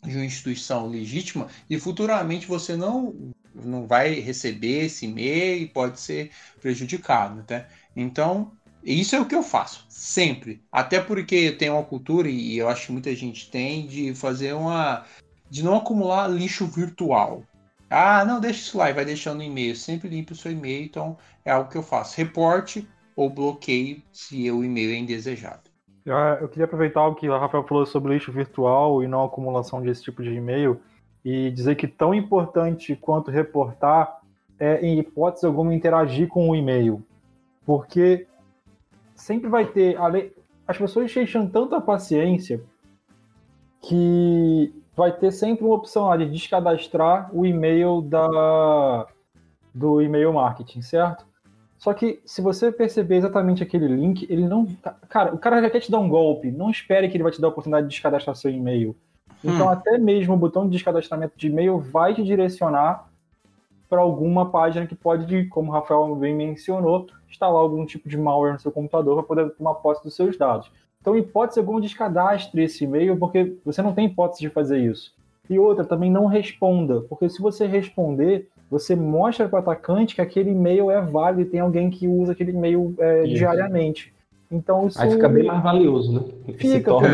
de 0.02 0.16
uma 0.16 0.24
instituição 0.24 0.86
legítima 0.88 1.48
e 1.68 1.78
futuramente 1.78 2.46
você 2.46 2.76
não, 2.76 3.14
não 3.54 3.86
vai 3.86 4.14
receber 4.20 4.86
esse 4.86 5.04
e-mail 5.04 5.62
e 5.62 5.66
pode 5.66 6.00
ser 6.00 6.30
prejudicado. 6.60 7.44
Né? 7.48 7.66
Então, 7.94 8.52
isso 8.84 9.16
é 9.16 9.20
o 9.20 9.26
que 9.26 9.34
eu 9.34 9.42
faço, 9.42 9.86
sempre. 9.88 10.62
Até 10.70 11.00
porque 11.00 11.52
tem 11.52 11.70
uma 11.70 11.82
cultura, 11.82 12.28
e 12.28 12.58
eu 12.58 12.68
acho 12.68 12.86
que 12.86 12.92
muita 12.92 13.14
gente 13.14 13.50
tem, 13.50 13.86
de 13.86 14.14
fazer 14.14 14.52
uma. 14.52 15.04
de 15.50 15.64
não 15.64 15.76
acumular 15.76 16.28
lixo 16.28 16.66
virtual. 16.66 17.42
Ah, 17.88 18.24
não, 18.24 18.40
deixa 18.40 18.60
isso 18.60 18.78
lá 18.78 18.90
e 18.90 18.92
vai 18.92 19.04
deixando 19.04 19.38
no 19.38 19.42
e-mail. 19.42 19.74
Sempre 19.76 20.08
limpa 20.08 20.32
o 20.32 20.36
seu 20.36 20.52
e-mail, 20.52 20.84
então 20.84 21.16
é 21.44 21.50
algo 21.50 21.70
que 21.70 21.76
eu 21.76 21.82
faço. 21.82 22.16
Reporte 22.16 22.86
ou 23.16 23.30
bloqueio 23.30 24.02
se 24.12 24.50
o 24.50 24.64
e-mail 24.64 24.92
é 24.92 24.96
indesejado. 24.96 25.70
Eu 26.04 26.48
queria 26.48 26.66
aproveitar 26.66 27.06
o 27.06 27.14
que 27.14 27.28
o 27.28 27.38
Rafael 27.38 27.66
falou 27.66 27.86
sobre 27.86 28.12
lixo 28.12 28.30
virtual 28.30 29.02
e 29.02 29.08
não 29.08 29.24
acumulação 29.24 29.80
desse 29.80 30.02
tipo 30.02 30.22
de 30.22 30.34
e-mail 30.34 30.78
e 31.24 31.50
dizer 31.50 31.76
que 31.76 31.88
tão 31.88 32.14
importante 32.14 32.94
quanto 32.94 33.30
reportar 33.30 34.20
é, 34.58 34.84
em 34.84 34.98
hipótese 34.98 35.46
alguma, 35.46 35.74
interagir 35.74 36.28
com 36.28 36.50
o 36.50 36.54
e-mail. 36.54 37.02
Porque 37.64 38.26
sempre 39.14 39.48
vai 39.48 39.66
ter. 39.66 39.96
As 40.66 40.78
pessoas 40.78 41.12
deixam 41.12 41.46
tanta 41.48 41.80
paciência 41.80 42.62
que 43.80 44.72
vai 44.96 45.12
ter 45.12 45.30
sempre 45.30 45.64
uma 45.64 45.74
opção 45.74 46.06
lá 46.06 46.16
de 46.16 46.30
descadastrar 46.30 47.30
o 47.34 47.44
e-mail 47.44 48.00
da, 48.00 49.06
do 49.74 50.00
e-mail 50.00 50.32
marketing, 50.32 50.82
certo? 50.82 51.26
Só 51.76 51.92
que 51.92 52.22
se 52.24 52.40
você 52.40 52.72
perceber 52.72 53.16
exatamente 53.16 53.62
aquele 53.62 53.88
link, 53.88 54.26
ele 54.30 54.46
não. 54.48 54.66
Cara, 55.08 55.34
o 55.34 55.38
cara 55.38 55.60
já 55.60 55.68
quer 55.68 55.80
te 55.80 55.90
dar 55.90 55.98
um 55.98 56.08
golpe. 56.08 56.50
Não 56.50 56.70
espere 56.70 57.08
que 57.08 57.16
ele 57.16 57.22
vai 57.22 57.32
te 57.32 57.40
dar 57.40 57.48
a 57.48 57.50
oportunidade 57.50 57.86
de 57.86 57.92
descadastrar 57.92 58.34
seu 58.36 58.50
e-mail. 58.50 58.96
Então, 59.42 59.66
hum. 59.66 59.68
até 59.68 59.98
mesmo 59.98 60.32
o 60.32 60.38
botão 60.38 60.64
de 60.64 60.70
descadastramento 60.70 61.36
de 61.36 61.48
e-mail 61.48 61.78
vai 61.78 62.14
te 62.14 62.22
direcionar 62.22 63.10
para 63.94 64.02
alguma 64.02 64.50
página 64.50 64.88
que 64.88 64.94
pode, 64.96 65.44
como 65.44 65.70
o 65.70 65.72
Rafael 65.72 66.16
bem 66.16 66.34
mencionou, 66.34 67.06
instalar 67.30 67.62
algum 67.62 67.86
tipo 67.86 68.08
de 68.08 68.18
malware 68.18 68.54
no 68.54 68.58
seu 68.58 68.72
computador 68.72 69.14
para 69.14 69.22
poder 69.22 69.50
tomar 69.50 69.74
posse 69.74 70.02
dos 70.02 70.16
seus 70.16 70.36
dados. 70.36 70.68
Então, 71.00 71.16
hipótese 71.16 71.60
alguma, 71.60 71.80
descadastre 71.80 72.64
esse 72.64 72.82
e-mail, 72.82 73.16
porque 73.16 73.56
você 73.64 73.80
não 73.82 73.92
tem 73.92 74.06
hipótese 74.06 74.40
de 74.40 74.50
fazer 74.50 74.80
isso. 74.80 75.14
E 75.48 75.60
outra, 75.60 75.84
também 75.84 76.10
não 76.10 76.26
responda, 76.26 77.02
porque 77.02 77.28
se 77.28 77.40
você 77.40 77.68
responder, 77.68 78.48
você 78.68 78.96
mostra 78.96 79.48
para 79.48 79.58
o 79.58 79.60
atacante 79.60 80.16
que 80.16 80.20
aquele 80.20 80.50
e-mail 80.50 80.90
é 80.90 81.00
válido 81.00 81.42
e 81.42 81.44
tem 81.44 81.60
alguém 81.60 81.88
que 81.88 82.08
usa 82.08 82.32
aquele 82.32 82.50
e-mail 82.50 82.96
é, 82.98 83.22
diariamente. 83.22 84.12
Então 84.50 84.88
isso. 84.88 85.00
Aí 85.00 85.12
fica 85.12 85.28
bem 85.28 85.44
mais 85.44 85.62
valioso, 85.62 86.12
né? 86.12 86.54
Fica, 86.54 86.90
porque 86.90 87.06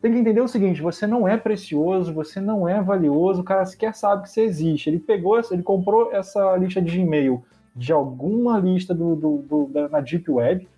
tem 0.00 0.12
que 0.12 0.18
entender 0.18 0.40
o 0.40 0.48
seguinte: 0.48 0.82
você 0.82 1.06
não 1.06 1.26
é 1.26 1.36
precioso, 1.36 2.12
você 2.12 2.40
não 2.40 2.68
é 2.68 2.80
valioso, 2.82 3.40
o 3.40 3.44
cara 3.44 3.64
sequer 3.66 3.94
sabe 3.94 4.22
que 4.22 4.30
você 4.30 4.42
existe. 4.42 4.88
Ele 4.88 4.98
pegou, 4.98 5.40
ele 5.50 5.62
comprou 5.62 6.12
essa 6.12 6.56
lista 6.56 6.80
de 6.80 7.00
e-mail 7.00 7.44
de 7.74 7.92
alguma 7.92 8.58
lista 8.58 8.92
do, 8.92 9.14
do, 9.14 9.38
do 9.38 9.66
da, 9.66 9.88
na 9.88 10.00
Deep 10.00 10.28
Web, 10.28 10.68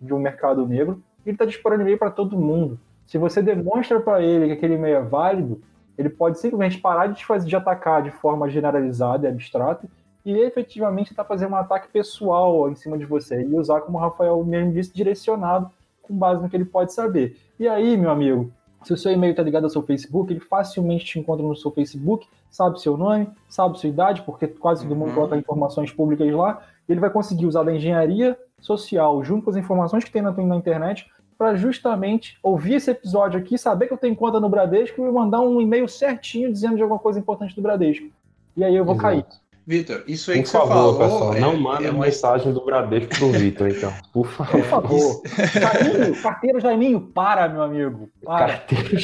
de 0.00 0.14
um 0.14 0.18
mercado 0.18 0.66
negro, 0.66 1.02
ele 1.24 1.34
está 1.34 1.44
disparando 1.44 1.82
e-mail 1.82 1.98
para 1.98 2.10
todo 2.10 2.38
mundo. 2.38 2.78
Se 3.06 3.18
você 3.18 3.42
demonstra 3.42 4.00
para 4.00 4.22
ele 4.22 4.46
que 4.46 4.52
aquele 4.52 4.74
e-mail 4.74 4.96
é 4.96 5.02
válido, 5.02 5.60
ele 5.96 6.08
pode 6.08 6.38
simplesmente 6.38 6.78
parar 6.78 7.08
de, 7.08 7.24
fazer, 7.24 7.46
de 7.46 7.54
atacar 7.54 8.02
de 8.02 8.10
forma 8.10 8.48
generalizada 8.48 9.26
e 9.26 9.30
abstrata 9.30 9.86
e 10.24 10.32
efetivamente 10.38 11.10
estar 11.10 11.22
tá 11.24 11.28
fazendo 11.28 11.52
um 11.52 11.56
ataque 11.56 11.88
pessoal 11.88 12.70
em 12.70 12.74
cima 12.74 12.96
de 12.96 13.04
você 13.04 13.42
e 13.42 13.54
usar, 13.54 13.82
como 13.82 13.98
o 13.98 14.00
Rafael 14.00 14.42
mesmo 14.44 14.72
disse, 14.72 14.92
direcionado 14.92 15.70
com 16.02 16.16
base 16.16 16.42
no 16.42 16.48
que 16.48 16.56
ele 16.56 16.64
pode 16.64 16.92
saber. 16.92 17.36
E 17.58 17.68
aí, 17.68 17.96
meu 17.96 18.10
amigo, 18.10 18.50
se 18.82 18.92
o 18.92 18.96
seu 18.96 19.12
e-mail 19.12 19.32
está 19.32 19.42
ligado 19.42 19.64
ao 19.64 19.70
seu 19.70 19.82
Facebook, 19.82 20.32
ele 20.32 20.40
facilmente 20.40 21.04
te 21.04 21.18
encontra 21.18 21.46
no 21.46 21.54
seu 21.54 21.70
Facebook, 21.70 22.26
sabe 22.50 22.80
seu 22.80 22.96
nome, 22.96 23.28
sabe 23.48 23.78
sua 23.78 23.88
idade, 23.88 24.22
porque 24.22 24.46
quase 24.46 24.82
todo 24.82 24.96
mundo 24.96 25.08
uhum. 25.08 25.14
coloca 25.14 25.36
informações 25.36 25.92
públicas 25.92 26.30
lá. 26.32 26.62
Ele 26.88 27.00
vai 27.00 27.10
conseguir 27.10 27.46
usar 27.46 27.62
da 27.62 27.74
engenharia 27.74 28.38
social 28.58 29.22
junto 29.22 29.44
com 29.44 29.50
as 29.50 29.56
informações 29.56 30.04
que 30.04 30.10
tem 30.10 30.22
na, 30.22 30.32
na 30.32 30.56
internet 30.56 31.06
para 31.36 31.54
justamente 31.54 32.38
ouvir 32.42 32.74
esse 32.74 32.90
episódio 32.90 33.40
aqui, 33.40 33.56
saber 33.56 33.86
que 33.86 33.94
eu 33.94 33.98
tenho 33.98 34.14
conta 34.14 34.38
no 34.38 34.48
Bradesco 34.48 35.06
e 35.06 35.10
mandar 35.10 35.40
um 35.40 35.60
e-mail 35.60 35.88
certinho 35.88 36.52
dizendo 36.52 36.76
de 36.76 36.82
alguma 36.82 36.98
coisa 36.98 37.18
importante 37.18 37.54
do 37.54 37.62
Bradesco. 37.62 38.08
E 38.56 38.64
aí 38.64 38.76
eu 38.76 38.84
vou 38.84 38.94
Exato. 38.94 39.02
cair. 39.02 39.24
Vitor, 39.66 40.02
isso 40.06 40.30
aí 40.30 40.38
Por 40.38 40.44
que 40.44 40.50
favor, 40.50 40.92
você 40.92 40.98
falou. 40.98 40.98
Pessoal, 40.98 41.34
é, 41.34 41.40
não 41.40 41.60
manda 41.60 41.84
é 41.84 41.90
uma 41.90 42.04
mensagem 42.04 42.52
do 42.52 42.64
Bradesco 42.64 43.14
pro 43.16 43.30
Vitor, 43.30 43.68
então. 43.68 43.92
Por 44.12 44.26
favor. 44.26 44.52
Por 44.52 44.64
favor. 44.64 45.22
Jaiminho, 45.52 46.22
carteira 46.22 46.60
Jaiminho, 46.60 47.00
para, 47.00 47.48
meu 47.48 47.62
amigo. 47.62 48.10
Para. 48.24 48.58
Carteira 48.58 49.00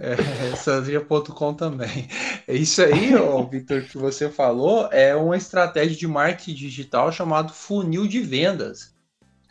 é, 0.00 0.16
Sandria.com 0.56 1.52
também. 1.52 2.08
Isso 2.48 2.82
aí, 2.82 3.14
ó, 3.14 3.42
Vitor, 3.42 3.82
que 3.82 3.98
você 3.98 4.30
falou, 4.30 4.88
é 4.90 5.14
uma 5.14 5.36
estratégia 5.36 5.96
de 5.96 6.08
marketing 6.08 6.54
digital 6.54 7.12
chamado 7.12 7.52
funil 7.52 8.06
de 8.06 8.20
vendas. 8.20 8.94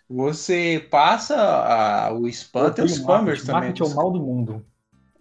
Você 0.10 0.88
passa 0.90 1.36
a, 1.36 2.12
o 2.12 2.28
spam, 2.28 2.72
tem 2.72 2.84
os 2.84 2.94
spammers 2.94 3.44
também. 3.44 3.70
Marketing 3.70 3.84
é 3.84 3.86
o 3.86 3.96
mal 3.96 4.12
do 4.12 4.20
mundo. 4.20 4.66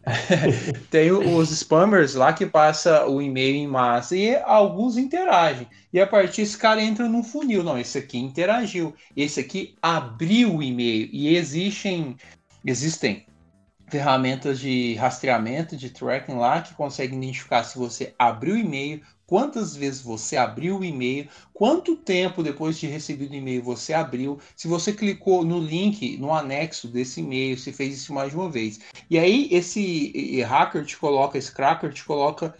tem 0.91 1.11
os 1.11 1.51
spammers 1.51 2.15
lá 2.15 2.33
que 2.33 2.47
passa 2.47 3.07
o 3.07 3.21
e-mail 3.21 3.57
em 3.57 3.67
massa 3.67 4.17
e 4.17 4.37
alguns 4.37 4.97
interagem. 4.97 5.67
E 5.93 6.01
a 6.01 6.07
partir 6.07 6.43
esse 6.43 6.57
cara 6.57 6.83
entra 6.83 7.09
num 7.09 7.23
funil. 7.23 7.63
Não, 7.63 7.79
esse 7.79 7.99
aqui 7.99 8.19
interagiu. 8.19 8.95
Esse 9.17 9.41
aqui 9.41 9.77
abriu 9.81 10.57
o 10.57 10.63
e-mail. 10.63 11.09
E 11.13 11.37
existem, 11.37 12.17
existem 12.65 13.27
ferramentas 13.89 14.59
de 14.59 14.95
rastreamento, 14.95 15.77
de 15.77 15.91
tracking 15.91 16.35
lá, 16.35 16.61
que 16.61 16.75
conseguem 16.75 17.19
identificar 17.19 17.65
se 17.65 17.79
você 17.79 18.15
abriu 18.19 18.55
o 18.55 18.59
e-mail, 18.59 19.01
quantas 19.29 19.77
vezes 19.77 20.01
você 20.01 20.39
abriu 20.39 20.79
o 20.79 20.85
e-mail, 20.85 21.29
quanto 21.53 21.95
tempo 21.95 22.43
depois 22.43 22.79
de 22.79 22.87
recebido 22.87 23.33
o 23.33 23.37
e-mail 23.37 23.63
você 23.63 23.93
abriu, 23.93 24.41
se 24.57 24.67
você 24.67 24.91
clicou 24.91 25.45
no 25.45 25.61
link, 25.61 26.17
no 26.17 26.33
anexo 26.33 26.89
desse 26.89 27.21
e-mail, 27.21 27.59
se 27.59 27.71
fez 27.71 27.95
isso 27.95 28.15
mais 28.15 28.31
de 28.31 28.37
uma 28.37 28.49
vez. 28.49 28.81
E 29.11 29.19
aí 29.19 29.49
esse 29.53 30.41
hacker 30.41 30.85
te 30.85 30.97
coloca, 30.97 31.37
esse 31.37 31.53
cracker 31.53 31.93
te 31.93 32.03
coloca, 32.05 32.57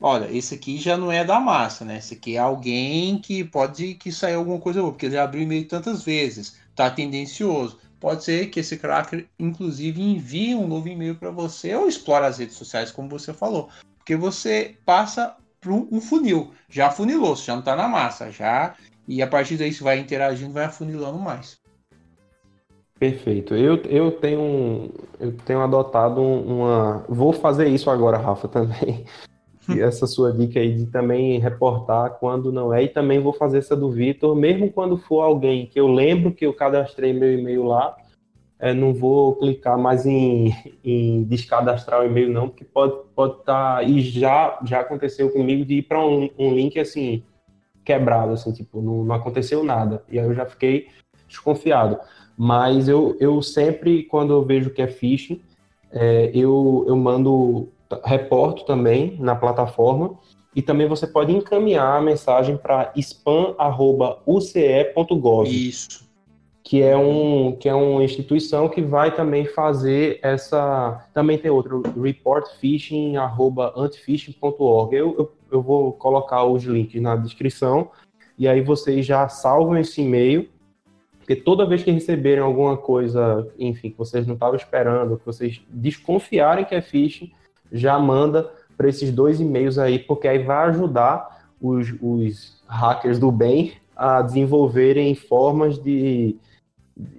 olha, 0.00 0.28
esse 0.36 0.56
aqui 0.56 0.76
já 0.76 0.96
não 0.96 1.12
é 1.12 1.24
da 1.24 1.38
massa, 1.38 1.84
né? 1.84 1.98
Esse 1.98 2.14
aqui 2.14 2.34
é 2.34 2.40
alguém 2.40 3.20
que 3.20 3.44
pode 3.44 3.94
que 3.94 4.10
sair 4.10 4.34
alguma 4.34 4.58
coisa 4.58 4.80
boa, 4.80 4.92
porque 4.92 5.06
ele 5.06 5.14
já 5.14 5.22
abriu 5.22 5.42
e-mail 5.42 5.68
tantas 5.68 6.02
vezes, 6.02 6.58
tá 6.74 6.90
tendencioso. 6.90 7.78
Pode 8.00 8.24
ser 8.24 8.46
que 8.46 8.60
esse 8.60 8.76
cracker, 8.76 9.28
inclusive, 9.38 10.00
envie 10.00 10.54
um 10.54 10.66
novo 10.66 10.88
e-mail 10.88 11.14
para 11.16 11.30
você 11.30 11.74
ou 11.74 11.88
explore 11.88 12.26
as 12.26 12.38
redes 12.38 12.56
sociais, 12.56 12.90
como 12.90 13.08
você 13.08 13.32
falou. 13.32 13.68
Porque 13.98 14.16
você 14.16 14.76
passa 14.84 15.36
para 15.60 15.72
um 15.72 16.00
funil. 16.00 16.52
Já 16.68 16.90
funilou, 16.90 17.34
já 17.36 17.52
não 17.52 17.60
está 17.60 17.74
na 17.74 17.88
massa, 17.88 18.30
já. 18.30 18.74
E 19.06 19.22
a 19.22 19.26
partir 19.26 19.56
daí 19.56 19.72
você 19.72 19.82
vai 19.82 19.98
interagindo, 19.98 20.52
vai 20.52 20.64
afunilando 20.64 21.18
mais. 21.18 21.58
Perfeito. 22.98 23.54
Eu, 23.54 23.76
eu 23.84 24.10
tenho 24.12 24.90
eu 25.20 25.32
tenho 25.44 25.60
adotado 25.60 26.20
uma. 26.20 27.04
Vou 27.08 27.32
fazer 27.32 27.68
isso 27.68 27.90
agora, 27.90 28.18
Rafa, 28.18 28.46
também. 28.48 29.04
E 29.68 29.80
essa 29.80 30.06
sua 30.06 30.32
dica 30.32 30.58
aí 30.58 30.74
de 30.74 30.86
também 30.86 31.38
reportar 31.38 32.18
quando 32.18 32.50
não 32.50 32.72
é, 32.72 32.84
e 32.84 32.88
também 32.88 33.20
vou 33.20 33.34
fazer 33.34 33.58
essa 33.58 33.76
do 33.76 33.90
Vitor, 33.90 34.34
mesmo 34.34 34.72
quando 34.72 34.96
for 34.96 35.20
alguém 35.20 35.66
que 35.66 35.78
eu 35.78 35.86
lembro 35.86 36.32
que 36.32 36.46
eu 36.46 36.54
cadastrei 36.54 37.12
meu 37.12 37.38
e-mail 37.38 37.64
lá, 37.64 37.94
é, 38.58 38.74
não 38.74 38.92
vou 38.92 39.36
clicar 39.36 39.78
mais 39.78 40.04
em, 40.04 40.52
em 40.84 41.22
descadastrar 41.24 42.00
o 42.00 42.04
e-mail, 42.04 42.30
não, 42.30 42.48
porque 42.48 42.64
pode 42.64 42.92
estar. 42.92 43.08
Pode 43.14 43.44
tá, 43.44 43.82
e 43.82 44.00
já, 44.00 44.58
já 44.64 44.80
aconteceu 44.80 45.30
comigo 45.30 45.64
de 45.64 45.74
ir 45.74 45.82
para 45.82 46.04
um, 46.04 46.28
um 46.38 46.52
link 46.52 46.78
assim, 46.78 47.22
quebrado, 47.84 48.32
assim, 48.32 48.52
tipo, 48.52 48.80
não, 48.80 49.04
não 49.04 49.14
aconteceu 49.14 49.62
nada. 49.62 50.02
E 50.10 50.18
aí 50.18 50.24
eu 50.24 50.34
já 50.34 50.44
fiquei 50.44 50.88
desconfiado. 51.26 51.98
Mas 52.36 52.88
eu, 52.88 53.16
eu 53.18 53.42
sempre, 53.42 54.04
quando 54.04 54.32
eu 54.32 54.44
vejo 54.44 54.70
que 54.70 54.82
é 54.82 54.86
phishing, 54.86 55.40
é, 55.90 56.30
eu, 56.34 56.84
eu 56.86 56.96
mando, 56.96 57.68
reporto 58.04 58.64
também 58.64 59.16
na 59.18 59.34
plataforma 59.34 60.18
e 60.54 60.62
também 60.62 60.86
você 60.86 61.06
pode 61.06 61.32
encaminhar 61.32 61.96
a 61.96 62.00
mensagem 62.00 62.56
para 62.56 62.92
spam.uce.gov. 62.96 63.58
Isso. 65.48 66.07
Que 66.68 66.82
é, 66.82 66.94
um, 66.94 67.56
que 67.56 67.66
é 67.66 67.74
uma 67.74 68.04
instituição 68.04 68.68
que 68.68 68.82
vai 68.82 69.14
também 69.14 69.46
fazer 69.46 70.20
essa. 70.22 71.08
Também 71.14 71.38
tem 71.38 71.50
outro, 71.50 71.82
reportphishing.antifishing.org. 71.98 74.94
Eu, 74.94 75.16
eu, 75.18 75.32
eu 75.50 75.62
vou 75.62 75.94
colocar 75.94 76.44
os 76.44 76.64
links 76.64 77.00
na 77.00 77.16
descrição 77.16 77.90
e 78.38 78.46
aí 78.46 78.60
vocês 78.60 79.06
já 79.06 79.26
salvam 79.30 79.78
esse 79.78 80.02
e-mail 80.02 80.46
porque 81.28 81.42
toda 81.42 81.66
vez 81.66 81.82
que 81.82 81.90
receberem 81.90 82.42
alguma 82.42 82.74
coisa, 82.74 83.46
enfim, 83.58 83.90
que 83.90 83.98
vocês 83.98 84.26
não 84.26 84.32
estavam 84.32 84.56
esperando, 84.56 85.18
que 85.18 85.26
vocês 85.26 85.60
desconfiarem 85.68 86.64
que 86.64 86.74
é 86.74 86.80
phishing, 86.80 87.30
já 87.70 87.98
manda 87.98 88.50
para 88.78 88.88
esses 88.88 89.10
dois 89.10 89.38
e-mails 89.38 89.76
aí, 89.76 89.98
porque 89.98 90.26
aí 90.26 90.38
vai 90.38 90.68
ajudar 90.68 91.50
os, 91.60 91.94
os 92.00 92.62
hackers 92.66 93.18
do 93.18 93.30
bem 93.30 93.74
a 93.94 94.22
desenvolverem 94.22 95.14
formas 95.14 95.76
de 95.76 96.34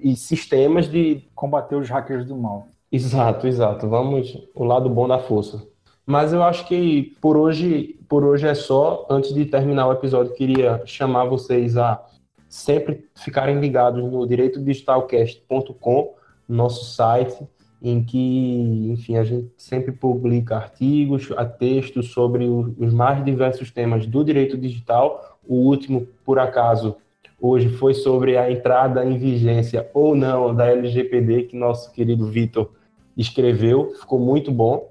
e 0.01 0.15
sistemas 0.15 0.89
de 0.89 1.23
combater 1.33 1.75
os 1.75 1.89
hackers 1.89 2.25
do 2.25 2.35
mal. 2.35 2.67
Exato, 2.91 3.47
exato. 3.47 3.87
Vamos 3.87 4.37
o 4.53 4.63
lado 4.63 4.89
bom 4.89 5.07
da 5.07 5.19
força. 5.19 5.65
Mas 6.05 6.33
eu 6.33 6.41
acho 6.41 6.67
que 6.67 7.15
por 7.21 7.37
hoje, 7.37 7.99
por 8.07 8.23
hoje 8.23 8.47
é 8.47 8.55
só. 8.55 9.05
Antes 9.09 9.33
de 9.33 9.45
terminar 9.45 9.87
o 9.87 9.91
episódio, 9.91 10.33
queria 10.33 10.81
chamar 10.85 11.25
vocês 11.25 11.77
a 11.77 12.03
sempre 12.47 13.07
ficarem 13.15 13.59
ligados 13.59 14.03
no 14.03 14.27
direitodigitalcast.com, 14.27 16.15
nosso 16.47 16.85
site, 16.85 17.47
em 17.79 18.03
que, 18.03 18.89
enfim, 18.91 19.17
a 19.17 19.23
gente 19.23 19.51
sempre 19.55 19.91
publica 19.91 20.57
artigos, 20.57 21.29
textos 21.59 22.11
sobre 22.11 22.45
os 22.45 22.91
mais 22.91 23.23
diversos 23.23 23.69
temas 23.69 24.07
do 24.07 24.23
direito 24.23 24.57
digital. 24.57 25.37
O 25.47 25.57
último, 25.57 26.07
por 26.25 26.39
acaso, 26.39 26.97
hoje 27.41 27.69
foi 27.69 27.93
sobre 27.93 28.38
a 28.38 28.52
entrada 28.52 29.06
em 29.06 29.17
vigência 29.17 29.89
ou 29.93 30.15
não 30.15 30.54
da 30.54 30.67
LGPD, 30.67 31.43
que 31.43 31.56
nosso 31.58 31.91
querido 31.91 32.28
Vitor 32.28 32.71
escreveu, 33.15 33.93
ficou 33.99 34.19
muito 34.19 34.52
bom 34.52 34.89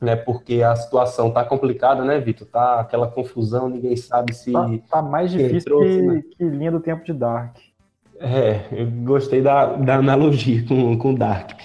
né? 0.00 0.14
Porque 0.14 0.62
a 0.62 0.74
situação 0.76 1.30
tá 1.30 1.44
complicada, 1.44 2.04
né, 2.04 2.18
Vitor? 2.18 2.46
Tá 2.46 2.80
aquela 2.80 3.08
confusão, 3.08 3.68
ninguém 3.68 3.96
sabe 3.96 4.34
se. 4.34 4.52
Tá, 4.52 4.68
tá 4.90 5.02
mais 5.02 5.30
difícil 5.30 5.64
trouxe, 5.64 5.96
que, 5.96 6.02
né? 6.02 6.22
que 6.30 6.44
linha 6.44 6.70
do 6.70 6.80
tempo 6.80 7.04
de 7.04 7.12
Dark. 7.12 7.56
É, 8.18 8.60
eu 8.72 8.86
gostei 9.04 9.42
da, 9.42 9.74
da 9.74 9.96
analogia 9.96 10.64
com, 10.68 10.96
com 10.98 11.14
Dark. 11.14 11.58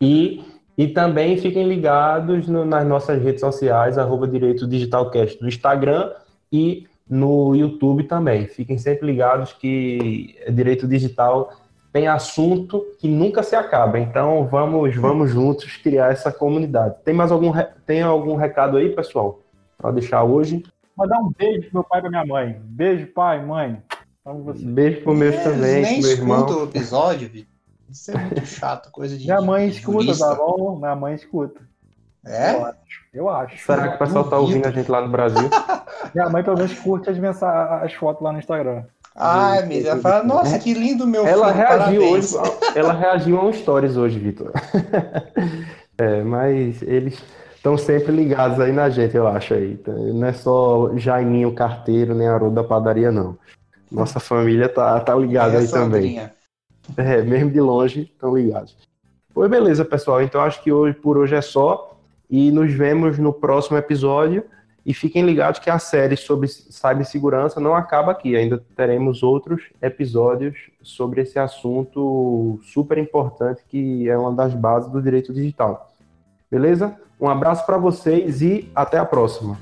E, 0.00 0.42
e 0.76 0.88
também 0.88 1.36
fiquem 1.36 1.66
ligados 1.66 2.48
no, 2.48 2.64
nas 2.64 2.86
nossas 2.86 3.22
redes 3.22 3.40
sociais, 3.40 3.96
arroba 3.96 4.26
Direito 4.26 4.66
Digitalcast, 4.66 5.40
no 5.40 5.48
Instagram 5.48 6.10
e 6.52 6.86
no 7.08 7.54
YouTube 7.54 8.04
também. 8.04 8.46
Fiquem 8.46 8.78
sempre 8.78 9.06
ligados 9.06 9.52
que 9.52 10.34
Direito 10.50 10.88
Digital 10.88 11.52
tem 11.92 12.08
assunto 12.08 12.84
que 12.98 13.06
nunca 13.06 13.42
se 13.42 13.54
acaba. 13.54 14.00
Então 14.00 14.48
vamos, 14.48 14.96
vamos 14.96 15.30
juntos 15.30 15.76
criar 15.76 16.10
essa 16.10 16.32
comunidade. 16.32 16.96
Tem 17.04 17.14
mais 17.14 17.30
algum, 17.30 17.52
tem 17.86 18.02
algum 18.02 18.34
recado 18.34 18.76
aí, 18.76 18.94
pessoal, 18.94 19.40
para 19.78 19.92
deixar 19.92 20.24
hoje? 20.24 20.64
Mandar 20.96 21.18
um 21.20 21.30
beijo 21.36 21.70
pro 21.70 21.74
meu 21.74 21.84
pai 21.84 21.98
e 21.98 22.02
pra 22.02 22.10
minha 22.10 22.26
mãe. 22.26 22.60
Beijo, 22.64 23.06
pai, 23.08 23.44
mãe. 23.44 23.82
Beijo 24.56 25.02
pro 25.02 25.14
meu 25.14 25.32
é, 25.32 25.42
também, 25.42 25.82
nem 25.82 26.00
pro 26.00 26.08
meu 26.08 26.16
irmão. 26.16 26.46
o 26.46 26.64
episódio. 26.64 27.30
Isso 27.88 28.10
é 28.10 28.18
muito 28.18 28.46
chato, 28.46 28.90
coisa 28.90 29.16
de. 29.16 29.24
Minha 29.24 29.40
mãe 29.40 29.68
escuta, 29.68 30.18
tá 30.18 30.34
bom? 30.34 30.76
Minha 30.76 30.96
mãe 30.96 31.14
escuta. 31.14 31.60
É? 32.26 32.54
Eu 32.54 32.66
acho. 32.66 33.04
Eu 33.12 33.28
acho. 33.28 33.64
Será 33.64 33.88
que 33.88 33.94
o 33.96 33.98
pessoal 33.98 34.24
tá 34.24 34.38
ouvindo 34.38 34.66
a 34.66 34.70
gente 34.70 34.90
lá 34.90 35.00
no 35.00 35.08
Brasil? 35.08 35.48
Minha 36.14 36.28
mãe 36.28 36.42
pelo 36.42 36.56
menos 36.56 36.78
curte 36.78 37.10
as, 37.10 37.18
mensagens, 37.18 37.84
as 37.84 37.94
fotos 37.94 38.22
lá 38.22 38.32
no 38.32 38.38
Instagram. 38.38 38.84
Ah, 39.16 39.62
Misa, 39.62 39.90
ela 39.90 40.00
fala, 40.00 40.24
nossa, 40.24 40.58
que 40.58 40.74
lindo 40.74 41.06
meu 41.06 41.24
ela 41.24 41.52
filho, 41.52 41.56
reagiu 41.56 42.00
parabéns. 42.00 42.34
hoje, 42.34 42.52
Ela 42.74 42.92
reagiu 42.92 43.38
a 43.38 43.44
um 43.44 43.52
stories 43.52 43.96
hoje, 43.96 44.18
Vitor. 44.18 44.50
é, 45.96 46.22
mas 46.24 46.82
eles 46.82 47.22
estão 47.54 47.78
sempre 47.78 48.10
ligados 48.10 48.58
aí 48.58 48.72
na 48.72 48.90
gente, 48.90 49.16
eu 49.16 49.28
acho 49.28 49.54
aí. 49.54 49.78
Não 49.86 50.26
é 50.26 50.32
só 50.32 50.90
Jaiminho 50.96 51.54
carteiro, 51.54 52.12
nem 52.12 52.26
Haroldo 52.26 52.56
da 52.56 52.64
padaria, 52.64 53.12
não. 53.12 53.38
Nossa 53.90 54.18
família 54.18 54.68
tá, 54.68 54.98
tá 54.98 55.14
ligada 55.14 55.54
é 55.54 55.58
aí 55.58 55.68
também. 55.68 56.20
É, 56.96 57.22
mesmo 57.22 57.52
de 57.52 57.60
longe, 57.60 58.10
estão 58.12 58.36
ligados. 58.36 58.76
Pois 59.32 59.48
beleza, 59.48 59.84
pessoal. 59.84 60.20
Então 60.22 60.40
acho 60.40 60.60
que 60.60 60.72
hoje 60.72 60.94
por 60.94 61.16
hoje 61.16 61.36
é 61.36 61.40
só. 61.40 61.93
E 62.30 62.50
nos 62.50 62.72
vemos 62.72 63.18
no 63.18 63.32
próximo 63.32 63.76
episódio. 63.76 64.44
E 64.86 64.92
fiquem 64.92 65.24
ligados 65.24 65.60
que 65.60 65.70
a 65.70 65.78
série 65.78 66.16
sobre 66.16 66.46
cibersegurança 66.46 67.58
não 67.58 67.74
acaba 67.74 68.12
aqui, 68.12 68.36
ainda 68.36 68.62
teremos 68.76 69.22
outros 69.22 69.70
episódios 69.80 70.70
sobre 70.82 71.22
esse 71.22 71.38
assunto 71.38 72.60
super 72.62 72.98
importante 72.98 73.64
que 73.66 74.06
é 74.10 74.18
uma 74.18 74.32
das 74.32 74.52
bases 74.52 74.92
do 74.92 75.00
direito 75.00 75.32
digital. 75.32 75.90
Beleza? 76.50 76.94
Um 77.18 77.30
abraço 77.30 77.64
para 77.64 77.78
vocês 77.78 78.42
e 78.42 78.70
até 78.74 78.98
a 78.98 79.06
próxima. 79.06 79.58